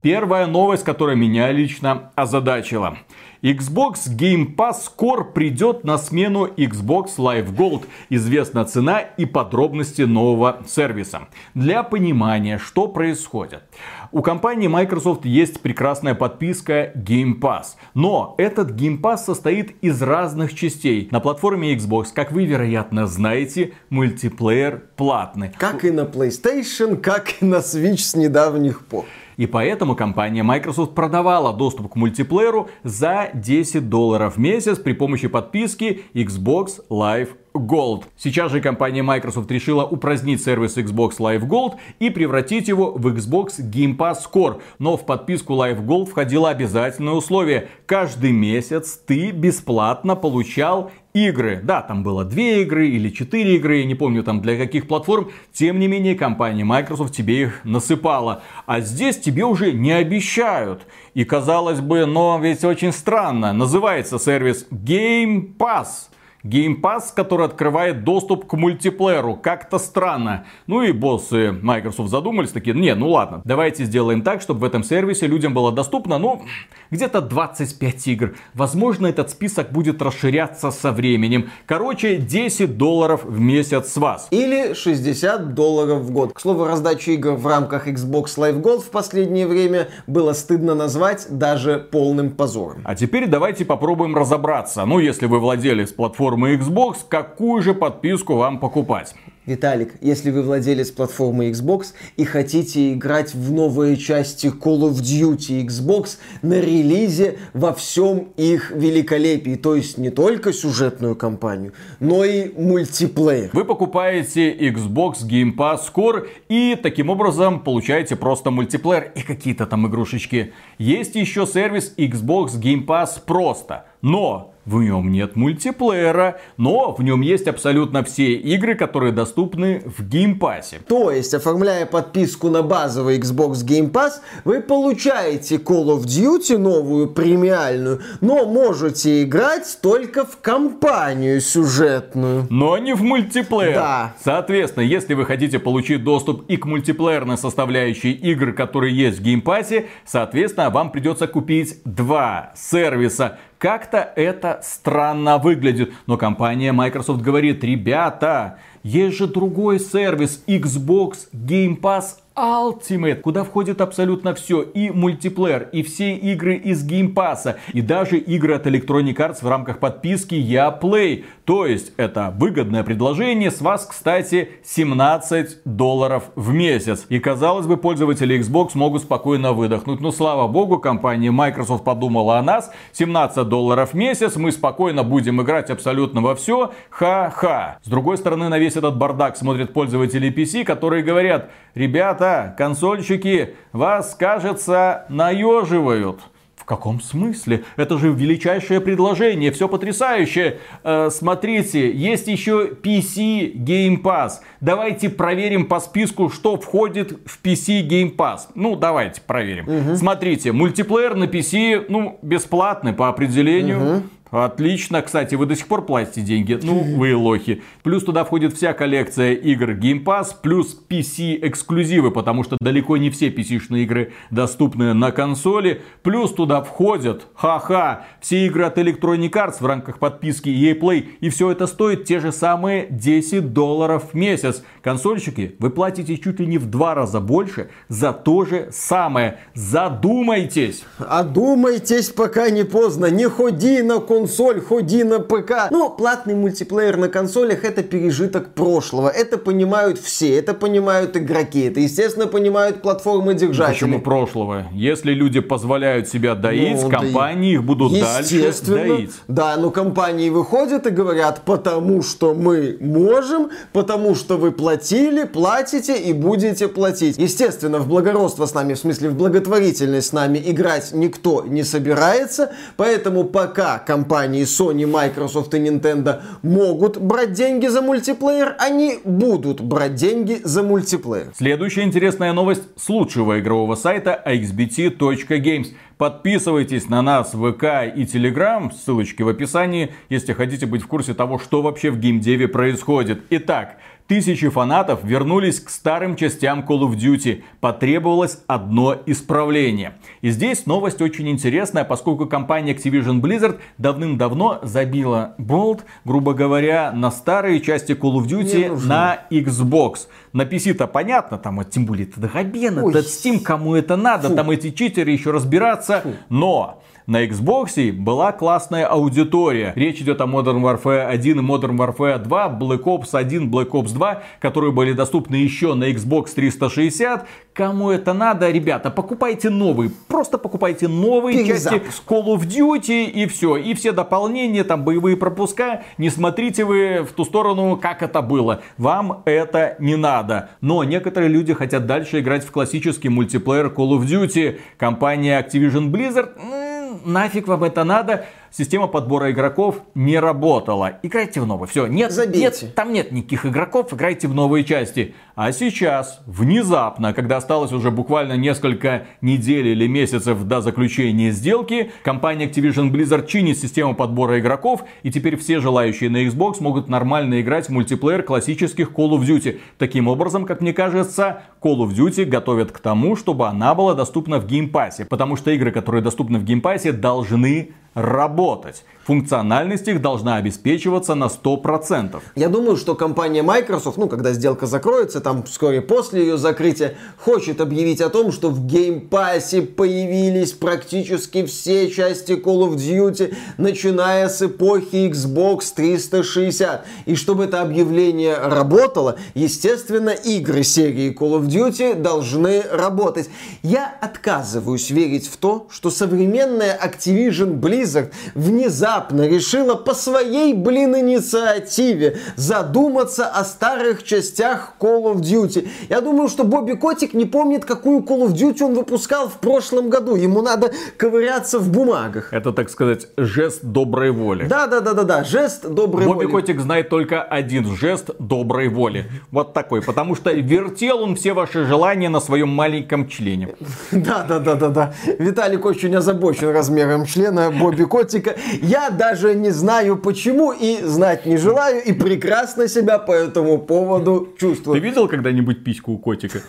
Первая 0.00 0.46
новость, 0.46 0.84
которая 0.84 1.16
меня 1.16 1.50
лично 1.52 2.12
озадачила. 2.14 2.98
Xbox 3.42 4.08
Game 4.08 4.56
Pass 4.56 4.82
скоро 4.84 5.22
придет 5.22 5.84
на 5.84 5.96
смену 5.96 6.46
Xbox 6.46 7.18
Live 7.18 7.54
Gold. 7.54 7.84
Известна 8.10 8.64
цена 8.64 9.00
и 9.00 9.26
подробности 9.26 10.02
нового 10.02 10.62
сервиса. 10.66 11.28
Для 11.54 11.82
понимания, 11.82 12.58
что 12.58 12.88
происходит. 12.88 13.62
У 14.10 14.22
компании 14.22 14.66
Microsoft 14.66 15.24
есть 15.24 15.60
прекрасная 15.60 16.14
подписка 16.14 16.92
Game 16.96 17.38
Pass. 17.38 17.76
Но 17.94 18.34
этот 18.38 18.72
Game 18.72 19.00
Pass 19.00 19.18
состоит 19.18 19.76
из 19.82 20.02
разных 20.02 20.54
частей. 20.54 21.08
На 21.12 21.20
платформе 21.20 21.74
Xbox, 21.76 22.06
как 22.12 22.32
вы, 22.32 22.44
вероятно, 22.44 23.06
знаете, 23.06 23.74
мультиплеер 23.90 24.82
платный. 24.96 25.52
Как 25.56 25.84
и 25.84 25.90
на 25.90 26.00
PlayStation, 26.00 26.96
как 26.96 27.40
и 27.40 27.44
на 27.44 27.56
Switch 27.56 27.98
с 27.98 28.16
недавних 28.16 28.84
пор. 28.84 29.04
И 29.38 29.46
поэтому 29.46 29.94
компания 29.94 30.42
Microsoft 30.42 30.94
продавала 30.94 31.54
доступ 31.54 31.92
к 31.92 31.96
мультиплееру 31.96 32.68
за 32.82 33.30
10 33.32 33.88
долларов 33.88 34.34
в 34.36 34.38
месяц 34.38 34.78
при 34.78 34.92
помощи 34.92 35.28
подписки 35.28 36.02
Xbox 36.12 36.80
Live 36.90 37.30
Gold. 37.54 38.04
Сейчас 38.16 38.50
же 38.50 38.60
компания 38.60 39.02
Microsoft 39.02 39.50
решила 39.52 39.84
упразднить 39.84 40.42
сервис 40.42 40.76
Xbox 40.76 41.18
Live 41.18 41.46
Gold 41.48 41.74
и 42.00 42.10
превратить 42.10 42.66
его 42.66 42.90
в 42.92 43.06
Xbox 43.06 43.60
Game 43.60 43.96
Pass 43.96 44.18
Core. 44.32 44.60
Но 44.80 44.96
в 44.96 45.06
подписку 45.06 45.54
Live 45.54 45.84
Gold 45.84 46.06
входило 46.06 46.50
обязательное 46.50 47.14
условие. 47.14 47.68
Каждый 47.86 48.32
месяц 48.32 49.00
ты 49.06 49.30
бесплатно 49.30 50.16
получал 50.16 50.90
игры. 51.26 51.60
Да, 51.62 51.82
там 51.82 52.02
было 52.02 52.24
две 52.24 52.62
игры 52.62 52.88
или 52.88 53.10
четыре 53.10 53.56
игры, 53.56 53.78
я 53.78 53.84
не 53.84 53.94
помню 53.94 54.22
там 54.22 54.40
для 54.40 54.56
каких 54.56 54.86
платформ. 54.86 55.30
Тем 55.52 55.78
не 55.78 55.88
менее, 55.88 56.14
компания 56.14 56.64
Microsoft 56.64 57.14
тебе 57.14 57.42
их 57.42 57.60
насыпала. 57.64 58.42
А 58.66 58.80
здесь 58.80 59.18
тебе 59.18 59.44
уже 59.44 59.72
не 59.72 59.92
обещают. 59.92 60.86
И 61.14 61.24
казалось 61.24 61.80
бы, 61.80 62.06
но 62.06 62.38
ведь 62.40 62.64
очень 62.64 62.92
странно. 62.92 63.52
Называется 63.52 64.18
сервис 64.18 64.66
Game 64.70 65.56
Pass. 65.56 66.08
Game 66.48 66.80
Pass, 66.80 67.12
который 67.14 67.46
открывает 67.46 68.04
доступ 68.04 68.46
к 68.46 68.54
мультиплееру. 68.54 69.36
Как-то 69.36 69.78
странно. 69.78 70.46
Ну 70.66 70.82
и 70.82 70.92
боссы 70.92 71.52
Microsoft 71.52 72.10
задумались 72.10 72.50
такие, 72.50 72.74
не, 72.74 72.94
ну 72.94 73.10
ладно, 73.10 73.42
давайте 73.44 73.84
сделаем 73.84 74.22
так, 74.22 74.40
чтобы 74.40 74.60
в 74.60 74.64
этом 74.64 74.82
сервисе 74.82 75.26
людям 75.26 75.52
было 75.52 75.72
доступно, 75.72 76.18
ну, 76.18 76.42
где-то 76.90 77.20
25 77.20 78.08
игр. 78.08 78.36
Возможно, 78.54 79.06
этот 79.06 79.30
список 79.30 79.72
будет 79.72 80.00
расширяться 80.00 80.70
со 80.70 80.92
временем. 80.92 81.50
Короче, 81.66 82.16
10 82.16 82.78
долларов 82.78 83.24
в 83.24 83.38
месяц 83.38 83.92
с 83.92 83.96
вас. 83.98 84.28
Или 84.30 84.72
60 84.72 85.54
долларов 85.54 86.00
в 86.00 86.10
год. 86.10 86.32
К 86.32 86.40
слову, 86.40 86.64
раздачу 86.64 87.10
игр 87.10 87.32
в 87.32 87.46
рамках 87.46 87.88
Xbox 87.88 88.38
Live 88.38 88.62
Gold 88.62 88.80
в 88.80 88.90
последнее 88.90 89.46
время 89.46 89.88
было 90.06 90.32
стыдно 90.32 90.74
назвать 90.74 91.26
даже 91.28 91.78
полным 91.78 92.30
позором. 92.30 92.82
А 92.84 92.94
теперь 92.94 93.26
давайте 93.26 93.64
попробуем 93.64 94.16
разобраться. 94.16 94.84
Ну, 94.86 94.98
если 94.98 95.26
вы 95.26 95.40
владелец 95.40 95.92
платформы 95.92 96.37
платформы 96.38 96.54
Xbox, 96.54 96.98
какую 97.08 97.62
же 97.62 97.74
подписку 97.74 98.36
вам 98.36 98.60
покупать. 98.60 99.14
Виталик, 99.46 99.94
если 100.02 100.30
вы 100.30 100.42
владелец 100.42 100.90
платформы 100.90 101.48
Xbox 101.48 101.94
и 102.18 102.24
хотите 102.24 102.92
играть 102.92 103.34
в 103.34 103.50
новые 103.50 103.96
части 103.96 104.48
Call 104.48 104.90
of 104.90 105.00
Duty 105.00 105.64
Xbox 105.66 106.18
на 106.42 106.60
релизе 106.60 107.38
во 107.54 107.72
всем 107.72 108.28
их 108.36 108.70
великолепии, 108.70 109.54
то 109.54 109.74
есть 109.74 109.96
не 109.96 110.10
только 110.10 110.52
сюжетную 110.52 111.16
кампанию, 111.16 111.72
но 111.98 112.24
и 112.24 112.52
мультиплеер. 112.60 113.48
Вы 113.54 113.64
покупаете 113.64 114.54
Xbox 114.54 115.26
Game 115.26 115.56
Pass 115.56 115.80
Core 115.94 116.28
и 116.50 116.78
таким 116.80 117.08
образом 117.08 117.60
получаете 117.60 118.16
просто 118.16 118.50
мультиплеер 118.50 119.12
и 119.14 119.22
какие-то 119.22 119.64
там 119.64 119.86
игрушечки. 119.86 120.52
Есть 120.76 121.14
еще 121.14 121.46
сервис 121.46 121.94
Xbox 121.96 122.60
Game 122.60 122.84
Pass 122.84 123.18
просто, 123.24 123.86
но 124.02 124.52
в 124.68 124.82
нем 124.82 125.10
нет 125.10 125.34
мультиплеера, 125.34 126.40
но 126.58 126.92
в 126.92 127.02
нем 127.02 127.22
есть 127.22 127.46
абсолютно 127.46 128.04
все 128.04 128.34
игры, 128.34 128.74
которые 128.74 129.12
доступны 129.12 129.82
в 129.86 130.06
Game 130.06 130.36
Pass 130.36 130.65
е. 130.65 130.80
То 130.86 131.10
есть, 131.10 131.32
оформляя 131.32 131.86
подписку 131.86 132.50
на 132.50 132.62
базовый 132.62 133.18
Xbox 133.18 133.64
Game 133.66 133.90
Pass, 133.90 134.20
вы 134.44 134.60
получаете 134.60 135.56
Call 135.56 135.86
of 135.86 136.04
Duty 136.04 136.58
новую 136.58 137.08
премиальную, 137.08 138.02
но 138.20 138.44
можете 138.44 139.22
играть 139.22 139.78
только 139.80 140.26
в 140.26 140.38
кампанию 140.40 141.40
сюжетную. 141.40 142.46
Но 142.50 142.76
не 142.76 142.94
в 142.94 143.02
мультиплеер. 143.02 143.74
Да. 143.74 144.14
Соответственно, 144.22 144.84
если 144.84 145.14
вы 145.14 145.24
хотите 145.24 145.58
получить 145.58 146.04
доступ 146.04 146.44
и 146.48 146.58
к 146.58 146.66
мультиплеерной 146.66 147.38
составляющей 147.38 148.12
игр, 148.12 148.52
которые 148.52 148.94
есть 148.94 149.20
в 149.20 149.22
Game 149.22 149.48
Pass 149.48 149.73
е, 149.73 149.86
соответственно, 150.04 150.68
вам 150.68 150.90
придется 150.90 151.26
купить 151.26 151.78
два 151.84 152.52
сервиса 152.54 153.38
как-то 153.58 154.12
это 154.16 154.60
странно 154.62 155.38
выглядит. 155.38 155.92
Но 156.06 156.16
компания 156.16 156.72
Microsoft 156.72 157.20
говорит, 157.20 157.62
ребята, 157.64 158.58
есть 158.82 159.18
же 159.18 159.26
другой 159.26 159.80
сервис 159.80 160.42
Xbox 160.46 161.28
Game 161.34 161.78
Pass 161.80 162.16
Ultimate, 162.38 163.16
куда 163.16 163.42
входит 163.42 163.80
абсолютно 163.80 164.32
все, 164.32 164.62
и 164.62 164.90
мультиплеер, 164.90 165.68
и 165.72 165.82
все 165.82 166.14
игры 166.14 166.54
из 166.54 166.84
Game 166.84 167.13
Pass 167.13 167.42
а, 167.42 167.56
и 167.72 167.80
даже 167.80 168.16
игры 168.16 168.54
от 168.54 168.66
Electronic 168.68 169.16
Arts 169.16 169.38
в 169.42 169.48
рамках 169.48 169.80
подписки 169.80 170.36
EA 170.36 170.78
Play. 170.80 171.24
То 171.44 171.66
есть 171.66 171.92
это 171.96 172.32
выгодное 172.36 172.84
предложение, 172.84 173.50
с 173.50 173.60
вас, 173.60 173.86
кстати, 173.86 174.50
17 174.64 175.62
долларов 175.64 176.30
в 176.36 176.52
месяц. 176.52 177.06
И 177.08 177.18
казалось 177.18 177.66
бы, 177.66 177.76
пользователи 177.76 178.38
Xbox 178.38 178.70
могут 178.74 179.02
спокойно 179.02 179.52
выдохнуть. 179.52 180.00
Но 180.00 180.12
слава 180.12 180.46
богу, 180.46 180.78
компания 180.78 181.32
Microsoft 181.32 181.82
подумала 181.82 182.38
о 182.38 182.42
нас. 182.42 182.70
17 182.92 183.48
долларов 183.48 183.94
в 183.94 183.94
месяц, 183.94 184.36
мы 184.36 184.52
спокойно 184.52 185.02
будем 185.02 185.42
играть 185.42 185.70
абсолютно 185.70 186.20
во 186.20 186.36
все. 186.36 186.72
Ха-ха. 186.90 187.78
С 187.82 187.88
другой 187.88 188.16
стороны, 188.16 188.48
на 188.48 188.58
весь 188.58 188.76
этот 188.76 188.96
бардак 188.96 189.36
смотрят 189.36 189.72
пользователи 189.72 190.32
PC, 190.32 190.64
которые 190.64 191.02
говорят, 191.02 191.50
ребята, 191.74 192.27
да, 192.28 192.54
консольщики 192.58 193.54
вас, 193.72 194.14
кажется, 194.14 195.06
наеживают. 195.08 196.20
В 196.56 196.64
каком 196.64 197.00
смысле? 197.00 197.64
Это 197.76 197.96
же 197.96 198.12
величайшее 198.12 198.82
предложение, 198.82 199.50
все 199.50 199.66
потрясающе. 199.68 200.58
Э, 200.84 201.08
смотрите, 201.10 201.90
есть 201.90 202.28
еще 202.28 202.72
PC 202.82 203.54
Game 203.54 204.02
Pass. 204.02 204.32
Давайте 204.60 205.08
проверим 205.08 205.64
по 205.64 205.80
списку, 205.80 206.28
что 206.28 206.58
входит 206.58 207.12
в 207.24 207.42
PC 207.42 207.88
Game 207.88 208.14
Pass. 208.14 208.40
Ну, 208.54 208.76
давайте 208.76 209.22
проверим. 209.22 209.66
Угу. 209.66 209.96
Смотрите, 209.96 210.52
мультиплеер 210.52 211.14
на 211.14 211.24
PC, 211.24 211.86
ну, 211.88 212.18
бесплатный 212.20 212.92
по 212.92 213.08
определению. 213.08 213.78
Угу. 213.78 214.02
Отлично, 214.30 215.00
кстати, 215.02 215.34
вы 215.34 215.46
до 215.46 215.56
сих 215.56 215.66
пор 215.66 215.86
платите 215.86 216.20
деньги. 216.20 216.58
Ну, 216.62 216.96
вы 216.96 217.16
лохи. 217.16 217.62
Плюс 217.82 218.04
туда 218.04 218.24
входит 218.24 218.54
вся 218.54 218.74
коллекция 218.74 219.32
игр 219.32 219.70
Game 219.70 220.04
Pass, 220.04 220.28
плюс 220.40 220.78
PC 220.88 221.38
эксклюзивы, 221.48 222.10
потому 222.10 222.44
что 222.44 222.56
далеко 222.60 222.96
не 222.96 223.10
все 223.10 223.28
PC-шные 223.28 223.84
игры 223.84 224.12
доступны 224.30 224.92
на 224.92 225.12
консоли. 225.12 225.82
Плюс 226.02 226.32
туда 226.32 226.60
входят, 226.62 227.26
ха-ха, 227.34 228.04
все 228.20 228.46
игры 228.46 228.64
от 228.64 228.76
Electronic 228.76 229.30
Arts 229.30 229.56
в 229.60 229.66
рамках 229.66 229.98
подписки 229.98 230.48
EA 230.48 230.78
Play. 230.78 231.06
И 231.20 231.30
все 231.30 231.50
это 231.50 231.66
стоит 231.66 232.04
те 232.04 232.20
же 232.20 232.30
самые 232.32 232.86
10 232.90 233.52
долларов 233.52 234.10
в 234.12 234.14
месяц. 234.14 234.62
Консольщики, 234.82 235.56
вы 235.58 235.70
платите 235.70 236.16
чуть 236.18 236.40
ли 236.40 236.46
не 236.46 236.58
в 236.58 236.66
два 236.66 236.94
раза 236.94 237.20
больше 237.20 237.70
за 237.88 238.12
то 238.12 238.44
же 238.44 238.68
самое. 238.72 239.38
Задумайтесь! 239.54 240.84
Одумайтесь, 240.98 242.10
пока 242.10 242.50
не 242.50 242.64
поздно. 242.64 243.06
Не 243.06 243.28
ходи 243.28 243.82
на 243.82 243.94
Call 243.94 244.17
консоль, 244.18 244.60
ходи 244.60 245.04
на 245.04 245.20
ПК. 245.20 245.70
Ну, 245.70 245.90
платный 245.90 246.34
мультиплеер 246.34 246.96
на 246.96 247.08
консолях 247.08 247.64
это 247.64 247.82
пережиток 247.82 248.54
прошлого. 248.54 249.08
Это 249.08 249.38
понимают 249.38 249.98
все, 249.98 250.36
это 250.36 250.54
понимают 250.54 251.16
игроки, 251.16 251.60
это, 251.60 251.80
естественно, 251.80 252.26
понимают 252.26 252.82
платформы 252.82 253.34
держатели. 253.34 253.74
Почему 253.74 254.00
прошлого? 254.00 254.66
Если 254.72 255.12
люди 255.12 255.40
позволяют 255.40 256.08
себя 256.08 256.34
доить, 256.34 256.82
Ну, 256.82 256.90
компании 256.90 257.54
их 257.54 257.64
будут 257.64 257.92
дальше 257.92 258.52
доить. 258.66 259.12
Да, 259.28 259.56
но 259.56 259.70
компании 259.70 260.30
выходят 260.30 260.86
и 260.86 260.90
говорят, 260.90 261.42
потому 261.44 262.02
что 262.02 262.34
мы 262.34 262.76
можем, 262.80 263.50
потому 263.72 264.14
что 264.14 264.36
вы 264.36 264.50
платили, 264.50 265.24
платите 265.24 265.96
и 265.96 266.12
будете 266.12 266.68
платить. 266.68 267.18
Естественно, 267.18 267.78
в 267.78 267.88
благородство 267.88 268.46
с 268.46 268.54
нами, 268.54 268.74
в 268.74 268.78
смысле 268.78 269.10
в 269.10 269.14
благотворительность 269.14 270.08
с 270.08 270.12
нами 270.12 270.42
играть 270.44 270.92
никто 270.92 271.44
не 271.46 271.62
собирается, 271.62 272.52
поэтому 272.76 273.24
пока 273.24 273.78
компании 274.08 274.44
Sony, 274.44 274.86
Microsoft 274.86 275.52
и 275.54 275.58
Nintendo 275.58 276.22
могут 276.42 276.96
брать 276.96 277.32
деньги 277.32 277.66
за 277.66 277.82
мультиплеер, 277.82 278.56
они 278.58 278.98
будут 279.04 279.60
брать 279.60 279.96
деньги 279.96 280.40
за 280.42 280.62
мультиплеер. 280.62 281.32
Следующая 281.36 281.82
интересная 281.82 282.32
новость 282.32 282.62
с 282.76 282.88
лучшего 282.88 283.38
игрового 283.38 283.74
сайта 283.74 284.22
xbt.games. 284.24 285.74
Подписывайтесь 285.98 286.88
на 286.88 287.02
нас 287.02 287.34
в 287.34 287.52
ВК 287.52 287.94
и 287.94 288.06
Телеграм, 288.06 288.72
ссылочки 288.72 289.22
в 289.22 289.28
описании, 289.28 289.92
если 290.08 290.32
хотите 290.32 290.64
быть 290.64 290.82
в 290.82 290.86
курсе 290.86 291.12
того, 291.12 291.38
что 291.38 291.60
вообще 291.60 291.90
в 291.90 291.98
геймдеве 291.98 292.48
происходит. 292.48 293.24
Итак, 293.28 293.76
Тысячи 294.08 294.48
фанатов 294.48 295.04
вернулись 295.04 295.60
к 295.60 295.68
старым 295.68 296.16
частям 296.16 296.64
Call 296.66 296.80
of 296.80 296.96
Duty. 296.96 297.42
Потребовалось 297.60 298.38
одно 298.46 298.96
исправление. 299.04 299.98
И 300.22 300.30
здесь 300.30 300.64
новость 300.64 301.02
очень 301.02 301.28
интересная, 301.28 301.84
поскольку 301.84 302.24
компания 302.24 302.72
Activision 302.72 303.20
Blizzard 303.20 303.58
давным-давно 303.76 304.60
забила 304.62 305.34
болт, 305.36 305.84
грубо 306.06 306.32
говоря, 306.32 306.90
на 306.90 307.10
старые 307.10 307.60
части 307.60 307.92
Call 307.92 308.14
of 308.14 308.26
Duty 308.26 308.82
на 308.86 309.26
Xbox. 309.30 310.06
На 310.32 310.44
PC-то 310.44 310.86
понятно, 310.86 311.36
там 311.36 311.56
вот 311.56 311.68
тем 311.70 311.84
более 311.84 312.06
это 312.06 312.18
Габен, 312.18 312.78
Ой. 312.78 312.90
это 312.90 313.00
Steam, 313.00 313.40
кому 313.40 313.74
это 313.74 313.96
надо, 313.96 314.28
Фу. 314.30 314.36
там 314.36 314.50
эти 314.50 314.70
читеры 314.70 315.10
еще 315.10 315.32
разбираться. 315.32 316.02
Но 316.30 316.82
на 317.08 317.24
Xbox 317.24 317.90
была 317.92 318.32
классная 318.32 318.84
аудитория. 318.86 319.72
Речь 319.74 320.00
идет 320.02 320.20
о 320.20 320.24
Modern 320.24 320.60
Warfare 320.60 321.06
1 321.06 321.38
и 321.38 321.42
Modern 321.42 321.76
Warfare 321.76 322.18
2, 322.18 322.58
Black 322.60 322.82
Ops 322.82 323.08
1, 323.16 323.50
Black 323.50 323.70
Ops 323.70 323.94
2, 323.94 324.22
которые 324.40 324.72
были 324.72 324.92
доступны 324.92 325.36
еще 325.36 325.72
на 325.72 325.90
Xbox 325.90 326.34
360. 326.34 327.26
Кому 327.54 327.90
это 327.90 328.12
надо, 328.12 328.50
ребята, 328.50 328.90
покупайте 328.90 329.48
новый. 329.48 329.90
Просто 330.06 330.36
покупайте 330.36 330.86
новые 330.86 331.46
части 331.46 331.70
Перезапуск. 331.70 332.02
Call 332.06 332.26
of 332.26 332.46
Duty 332.46 333.06
и 333.06 333.26
все. 333.26 333.56
И 333.56 333.72
все 333.72 333.92
дополнения, 333.92 334.62
там 334.62 334.84
боевые 334.84 335.16
пропуска. 335.16 335.84
Не 335.96 336.10
смотрите 336.10 336.66
вы 336.66 337.06
в 337.08 337.12
ту 337.12 337.24
сторону, 337.24 337.78
как 337.80 338.02
это 338.02 338.20
было. 338.20 338.60
Вам 338.76 339.22
это 339.24 339.76
не 339.78 339.96
надо. 339.96 340.50
Но 340.60 340.84
некоторые 340.84 341.30
люди 341.30 341.54
хотят 341.54 341.86
дальше 341.86 342.20
играть 342.20 342.44
в 342.44 342.50
классический 342.52 343.08
мультиплеер 343.08 343.68
Call 343.68 343.98
of 343.98 344.02
Duty. 344.02 344.60
Компания 344.76 345.40
Activision 345.40 345.90
Blizzard 345.90 346.36
м, 346.38 346.67
нафиг 347.08 347.48
вам 347.48 347.64
это 347.64 347.84
надо? 347.84 348.26
Система 348.50 348.86
подбора 348.86 349.30
игроков 349.30 349.82
не 349.94 350.18
работала. 350.18 350.98
Играйте 351.02 351.40
в 351.40 351.46
новый. 351.46 351.68
Все, 351.68 351.86
нет, 351.86 352.12
Забейте. 352.12 352.40
нет, 352.40 352.74
там 352.74 352.92
нет 352.92 353.12
никаких 353.12 353.46
игроков, 353.46 353.92
играйте 353.92 354.26
в 354.28 354.34
новые 354.34 354.64
части. 354.64 355.14
А 355.34 355.52
сейчас, 355.52 356.20
внезапно, 356.26 357.12
когда 357.12 357.36
осталось 357.36 357.72
уже 357.72 357.90
буквально 357.90 358.32
несколько 358.34 359.06
недель 359.20 359.68
или 359.68 359.86
месяцев 359.86 360.42
до 360.44 360.60
заключения 360.60 361.30
сделки, 361.30 361.90
компания 362.02 362.46
Activision 362.46 362.90
Blizzard 362.90 363.26
чинит 363.26 363.58
систему 363.58 363.94
подбора 363.94 364.40
игроков, 364.40 364.84
и 365.02 365.10
теперь 365.10 365.36
все 365.36 365.60
желающие 365.60 366.10
на 366.10 366.26
Xbox 366.26 366.56
могут 366.60 366.88
нормально 366.88 367.40
играть 367.40 367.66
в 367.66 367.70
мультиплеер 367.70 368.22
классических 368.22 368.90
Call 368.90 369.10
of 369.10 369.20
Duty. 369.20 369.60
Таким 369.76 370.08
образом, 370.08 370.44
как 370.44 370.60
мне 370.60 370.72
кажется, 370.72 371.42
Call 371.62 371.78
of 371.78 371.90
Duty 371.94 372.24
готовят 372.24 372.72
к 372.72 372.78
тому, 372.80 373.14
чтобы 373.14 373.46
она 373.46 373.74
была 373.74 373.94
доступна 373.94 374.38
в 374.40 374.46
Game 374.46 374.69
Pass 374.69 374.92
е. 374.92 375.04
Потому 375.04 375.36
что 375.36 375.50
игры, 375.50 375.70
которые 375.70 376.02
доступны 376.02 376.38
в 376.38 376.44
Game 376.44 376.63
Pass 376.63 376.82
е, 376.82 376.92
должны 376.92 377.70
работать. 377.98 378.84
Функциональность 379.04 379.88
их 379.88 380.02
должна 380.02 380.36
обеспечиваться 380.36 381.14
на 381.14 381.28
100%. 381.28 382.20
Я 382.36 382.50
думаю, 382.50 382.76
что 382.76 382.94
компания 382.94 383.42
Microsoft, 383.42 383.96
ну, 383.96 384.06
когда 384.06 384.32
сделка 384.32 384.66
закроется, 384.66 385.22
там 385.22 385.44
вскоре 385.44 385.80
после 385.80 386.20
ее 386.20 386.36
закрытия, 386.36 386.94
хочет 387.16 387.62
объявить 387.62 388.02
о 388.02 388.10
том, 388.10 388.32
что 388.32 388.50
в 388.50 388.66
геймпассе 388.66 389.62
появились 389.62 390.52
практически 390.52 391.46
все 391.46 391.90
части 391.90 392.32
Call 392.32 392.68
of 392.68 392.74
Duty, 392.76 393.34
начиная 393.56 394.28
с 394.28 394.42
эпохи 394.42 395.10
Xbox 395.10 395.72
360. 395.74 396.84
И 397.06 397.14
чтобы 397.14 397.44
это 397.44 397.62
объявление 397.62 398.36
работало, 398.36 399.16
естественно, 399.34 400.10
игры 400.10 400.62
серии 400.62 401.16
Call 401.18 401.40
of 401.40 401.46
Duty 401.46 401.94
должны 401.94 402.60
работать. 402.70 403.30
Я 403.62 403.90
отказываюсь 404.02 404.90
верить 404.90 405.28
в 405.28 405.38
то, 405.38 405.66
что 405.70 405.90
современная 405.90 406.78
Activision 406.78 407.58
Blizzard 407.58 407.87
внезапно 408.34 409.26
решила 409.26 409.74
по 409.74 409.94
своей, 409.94 410.54
блин, 410.54 410.96
инициативе 410.96 412.18
задуматься 412.36 413.26
о 413.26 413.44
старых 413.44 414.02
частях 414.02 414.74
Call 414.80 415.04
of 415.12 415.20
Duty. 415.20 415.68
Я 415.88 416.00
думаю, 416.00 416.28
что 416.28 416.44
Бобби 416.44 416.72
Котик 416.72 417.14
не 417.14 417.24
помнит, 417.24 417.64
какую 417.64 418.00
Call 418.00 418.26
of 418.26 418.32
Duty 418.32 418.64
он 418.64 418.74
выпускал 418.74 419.28
в 419.28 419.38
прошлом 419.38 419.90
году. 419.90 420.16
Ему 420.16 420.42
надо 420.42 420.72
ковыряться 420.96 421.58
в 421.58 421.70
бумагах. 421.70 422.32
Это, 422.32 422.52
так 422.52 422.70
сказать, 422.70 423.08
жест 423.16 423.60
доброй 423.62 424.10
воли. 424.10 424.46
Да-да-да-да-да, 424.46 425.24
жест 425.24 425.68
доброй 425.68 426.06
Бобби 426.06 426.24
воли. 426.24 426.32
Котик 426.32 426.60
знает 426.60 426.88
только 426.88 427.22
один 427.22 427.76
жест 427.76 428.10
доброй 428.18 428.68
воли. 428.68 429.06
Вот 429.30 429.52
такой. 429.52 429.82
Потому 429.82 430.14
что 430.14 430.32
вертел 430.32 431.02
он 431.02 431.16
все 431.16 431.32
ваши 431.32 431.64
желания 431.64 432.08
на 432.08 432.20
своем 432.20 432.48
маленьком 432.48 433.08
члене. 433.08 433.54
Да-да-да-да-да. 433.92 434.94
Виталик 435.18 435.64
очень 435.64 435.94
озабочен 435.94 436.50
размером 436.50 437.06
члена 437.06 437.50
Бобби 437.50 437.77
Котика. 437.86 438.36
Я 438.62 438.90
даже 438.90 439.34
не 439.34 439.50
знаю 439.50 439.96
почему 439.96 440.52
и 440.52 440.82
знать 440.82 441.26
не 441.26 441.36
желаю 441.36 441.82
и 441.82 441.92
прекрасно 441.92 442.68
себя 442.68 442.98
по 442.98 443.12
этому 443.12 443.58
поводу 443.58 444.32
Ты 444.34 444.40
чувствую. 444.40 444.80
видел 444.80 445.08
когда-нибудь 445.08 445.64
письку 445.64 445.92
у 445.92 445.98
котика? 445.98 446.40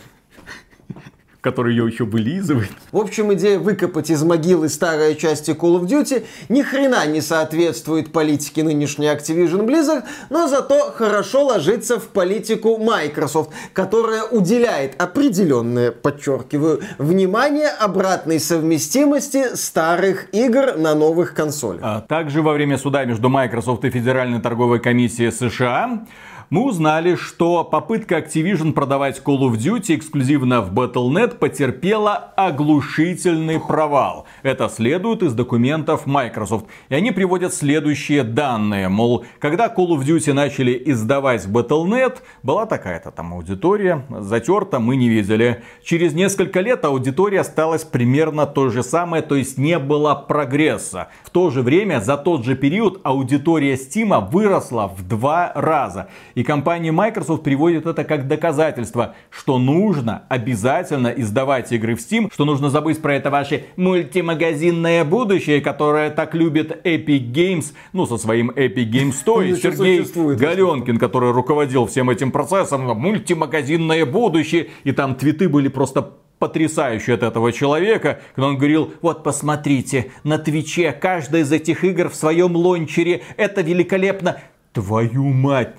Который 1.42 1.74
ее 1.74 1.88
еще 1.88 2.04
вылизывает. 2.04 2.72
В 2.92 2.98
общем, 2.98 3.34
идея 3.34 3.60
выкопать 3.60 4.10
из 4.10 4.24
могилы 4.24 4.68
старые 4.68 5.16
части 5.16 5.52
Call 5.52 5.80
of 5.80 5.86
Duty 5.86 6.26
ни 6.50 6.62
хрена 6.62 7.06
не 7.06 7.22
соответствует 7.22 8.12
политике 8.12 8.64
нынешней 8.64 9.08
Activision 9.08 9.66
Blizzard, 9.66 10.04
но 10.30 10.48
зато 10.48 10.92
хорошо 10.92 11.46
ложится 11.46 12.00
в 12.00 12.10
политику 12.10 12.78
Microsoft, 12.78 13.52
которая 13.72 14.24
уделяет 14.24 15.02
определенное, 15.02 15.92
подчеркиваю, 15.92 16.82
внимание 16.98 17.70
обратной 17.70 18.40
совместимости 18.40 19.56
старых 19.56 20.34
игр 20.34 20.76
на 20.78 20.94
новых 20.94 21.34
консолях. 21.34 21.82
А 21.84 22.02
также 22.02 22.42
во 22.42 22.54
время 22.54 22.78
суда 22.78 23.06
между 23.06 23.30
Microsoft 23.30 23.86
и 23.86 23.90
Федеральной 23.90 24.42
торговой 24.42 24.80
комиссией 24.80 25.32
США 25.32 26.06
мы 26.50 26.64
узнали, 26.64 27.16
что 27.16 27.64
попытка 27.64 28.18
Activision 28.18 28.74
продавать 28.74 29.22
Call 29.24 29.40
of 29.42 29.54
Duty 29.54 29.96
эксклюзивно 29.96 30.62
в 30.62 30.74
Battle.net 30.74 31.38
потерпела 31.38 32.16
оглушительный 32.36 33.60
провал. 33.60 34.26
Это 34.42 34.68
следует 34.68 35.22
из 35.22 35.34
документов 35.34 36.08
Microsoft. 36.08 36.66
И 36.90 36.96
они 36.96 37.12
приводят 37.12 37.54
следующие 37.54 38.24
данные. 38.24 38.90
Мол, 38.90 39.26
когда 39.38 39.68
Call 39.68 39.90
of 39.90 40.00
Duty 40.00 40.34
начали 40.34 40.82
издавать 40.88 41.46
в 41.46 41.56
Battle.net, 41.56 42.18
была 42.42 42.66
такая-то 42.66 43.12
там 43.12 43.34
аудитория, 43.34 44.06
затерта, 44.10 44.80
мы 44.80 44.96
не 44.96 45.10
видели. 45.10 45.64
Через 45.84 46.14
несколько 46.14 46.62
лет 46.62 46.84
аудитория 46.84 47.42
осталась 47.42 47.84
примерно 47.84 48.48
той 48.48 48.72
же 48.72 48.82
самой, 48.82 49.22
то 49.22 49.36
есть 49.36 49.60
не 49.60 49.78
было 49.78 50.16
прогресса. 50.16 51.10
В 51.24 51.30
то 51.30 51.52
же 51.52 51.62
время, 51.62 52.02
за 52.02 52.18
тот 52.18 52.44
же 52.44 52.56
период, 52.56 53.02
аудитория 53.04 53.76
Steam 53.76 54.30
выросла 54.32 54.88
в 54.88 55.08
два 55.08 55.52
раза. 55.54 56.10
И 56.40 56.44
компания 56.44 56.94
Microsoft 56.94 57.44
приводит 57.44 57.86
это 57.86 58.06
как 58.06 58.30
доказательство, 58.30 59.14
что 59.30 59.58
нужно 59.58 60.24
обязательно 60.30 61.10
издавать 61.10 61.70
игры 61.74 61.96
в 61.96 62.00
Steam, 62.00 62.32
что 62.34 62.46
нужно 62.46 62.70
забыть 62.70 63.02
про 63.02 63.16
это 63.16 63.30
ваше 63.30 63.66
мультимагазинное 63.76 65.04
будущее, 65.04 65.60
которое 65.60 66.10
так 66.12 66.34
любит 66.34 66.80
Epic 66.86 67.34
Games, 67.34 67.74
ну, 67.92 68.06
со 68.06 68.18
своим 68.18 68.52
Epic 68.52 68.90
Games 68.90 69.16
Store. 69.22 69.50
И 69.50 69.56
Сергей 69.58 70.02
Галенкин, 70.38 70.98
который 70.98 71.34
руководил 71.34 71.88
всем 71.88 72.10
этим 72.10 72.32
процессом, 72.32 72.86
мультимагазинное 72.86 74.06
будущее, 74.06 74.70
и 74.86 74.94
там 74.94 75.16
твиты 75.16 75.50
были 75.50 75.68
просто 75.68 76.14
потрясающие 76.40 77.16
от 77.16 77.24
этого 77.24 77.52
человека, 77.52 78.22
когда 78.34 78.48
он 78.48 78.58
говорил, 78.58 78.94
вот 79.02 79.26
посмотрите, 79.26 80.14
на 80.24 80.38
Твиче 80.38 80.94
каждая 80.94 81.42
из 81.42 81.52
этих 81.52 81.84
игр 81.84 82.08
в 82.08 82.16
своем 82.16 82.56
лончере, 82.56 83.24
это 83.36 83.60
великолепно. 83.60 84.40
Твою 84.72 85.26
мать! 85.26 85.76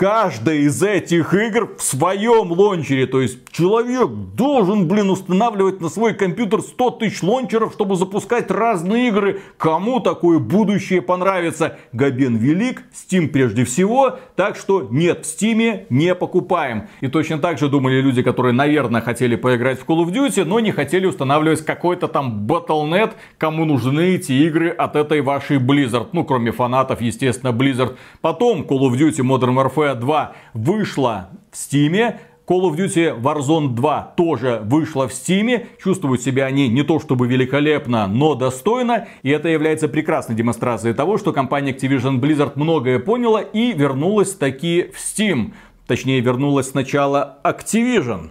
Каждая 0.00 0.56
из 0.56 0.82
этих 0.82 1.34
игр 1.34 1.76
в 1.76 1.82
своем 1.82 2.52
лончере. 2.52 3.06
То 3.06 3.20
есть 3.20 3.52
человек 3.52 4.08
должен, 4.34 4.88
блин, 4.88 5.10
устанавливать 5.10 5.82
на 5.82 5.90
свой 5.90 6.14
компьютер 6.14 6.62
100 6.62 6.90
тысяч 6.92 7.22
лончеров, 7.22 7.74
чтобы 7.74 7.96
запускать 7.96 8.50
разные 8.50 9.08
игры. 9.08 9.42
Кому 9.58 10.00
такое 10.00 10.38
будущее 10.38 11.02
понравится? 11.02 11.76
Габен 11.92 12.38
велик, 12.38 12.82
Steam 12.94 13.28
прежде 13.28 13.66
всего. 13.66 14.18
Так 14.36 14.56
что 14.56 14.88
нет, 14.90 15.26
в 15.26 15.28
Steam 15.28 15.84
не 15.90 16.14
покупаем. 16.14 16.88
И 17.02 17.08
точно 17.08 17.38
так 17.38 17.58
же 17.58 17.68
думали 17.68 18.00
люди, 18.00 18.22
которые, 18.22 18.54
наверное, 18.54 19.02
хотели 19.02 19.36
поиграть 19.36 19.80
в 19.80 19.84
Call 19.86 20.06
of 20.06 20.14
Duty, 20.14 20.44
но 20.44 20.60
не 20.60 20.72
хотели 20.72 21.04
устанавливать 21.04 21.62
какой-то 21.62 22.08
там 22.08 22.46
Battle.net, 22.46 23.12
кому 23.36 23.66
нужны 23.66 24.14
эти 24.14 24.32
игры 24.32 24.70
от 24.70 24.96
этой 24.96 25.20
вашей 25.20 25.58
Blizzard. 25.58 26.08
Ну, 26.12 26.24
кроме 26.24 26.52
фанатов, 26.52 27.02
естественно, 27.02 27.50
Blizzard. 27.50 27.96
Потом 28.22 28.62
Call 28.62 28.88
of 28.88 28.92
Duty 28.92 29.20
Modern 29.20 29.54
Warfare 29.54 29.89
2 29.94 30.32
вышла 30.54 31.30
в 31.50 31.54
Steam. 31.54 32.16
Call 32.46 32.62
of 32.62 32.76
Duty 32.76 33.20
Warzone 33.20 33.74
2 33.74 34.14
тоже 34.16 34.60
вышла 34.64 35.06
в 35.06 35.12
Steam. 35.12 35.66
Чувствуют 35.82 36.20
себя 36.20 36.46
они 36.46 36.68
не 36.68 36.82
то 36.82 36.98
чтобы 36.98 37.28
великолепно, 37.28 38.08
но 38.08 38.34
достойно. 38.34 39.06
И 39.22 39.30
это 39.30 39.48
является 39.48 39.88
прекрасной 39.88 40.34
демонстрацией 40.34 40.94
того, 40.94 41.16
что 41.16 41.32
компания 41.32 41.72
Activision 41.72 42.18
Blizzard 42.20 42.52
многое 42.56 42.98
поняла 42.98 43.40
и 43.40 43.72
вернулась 43.72 44.34
таки 44.34 44.90
в 44.92 44.98
Steam. 44.98 45.52
Точнее, 45.86 46.20
вернулась 46.20 46.70
сначала 46.70 47.38
Activision. 47.44 48.30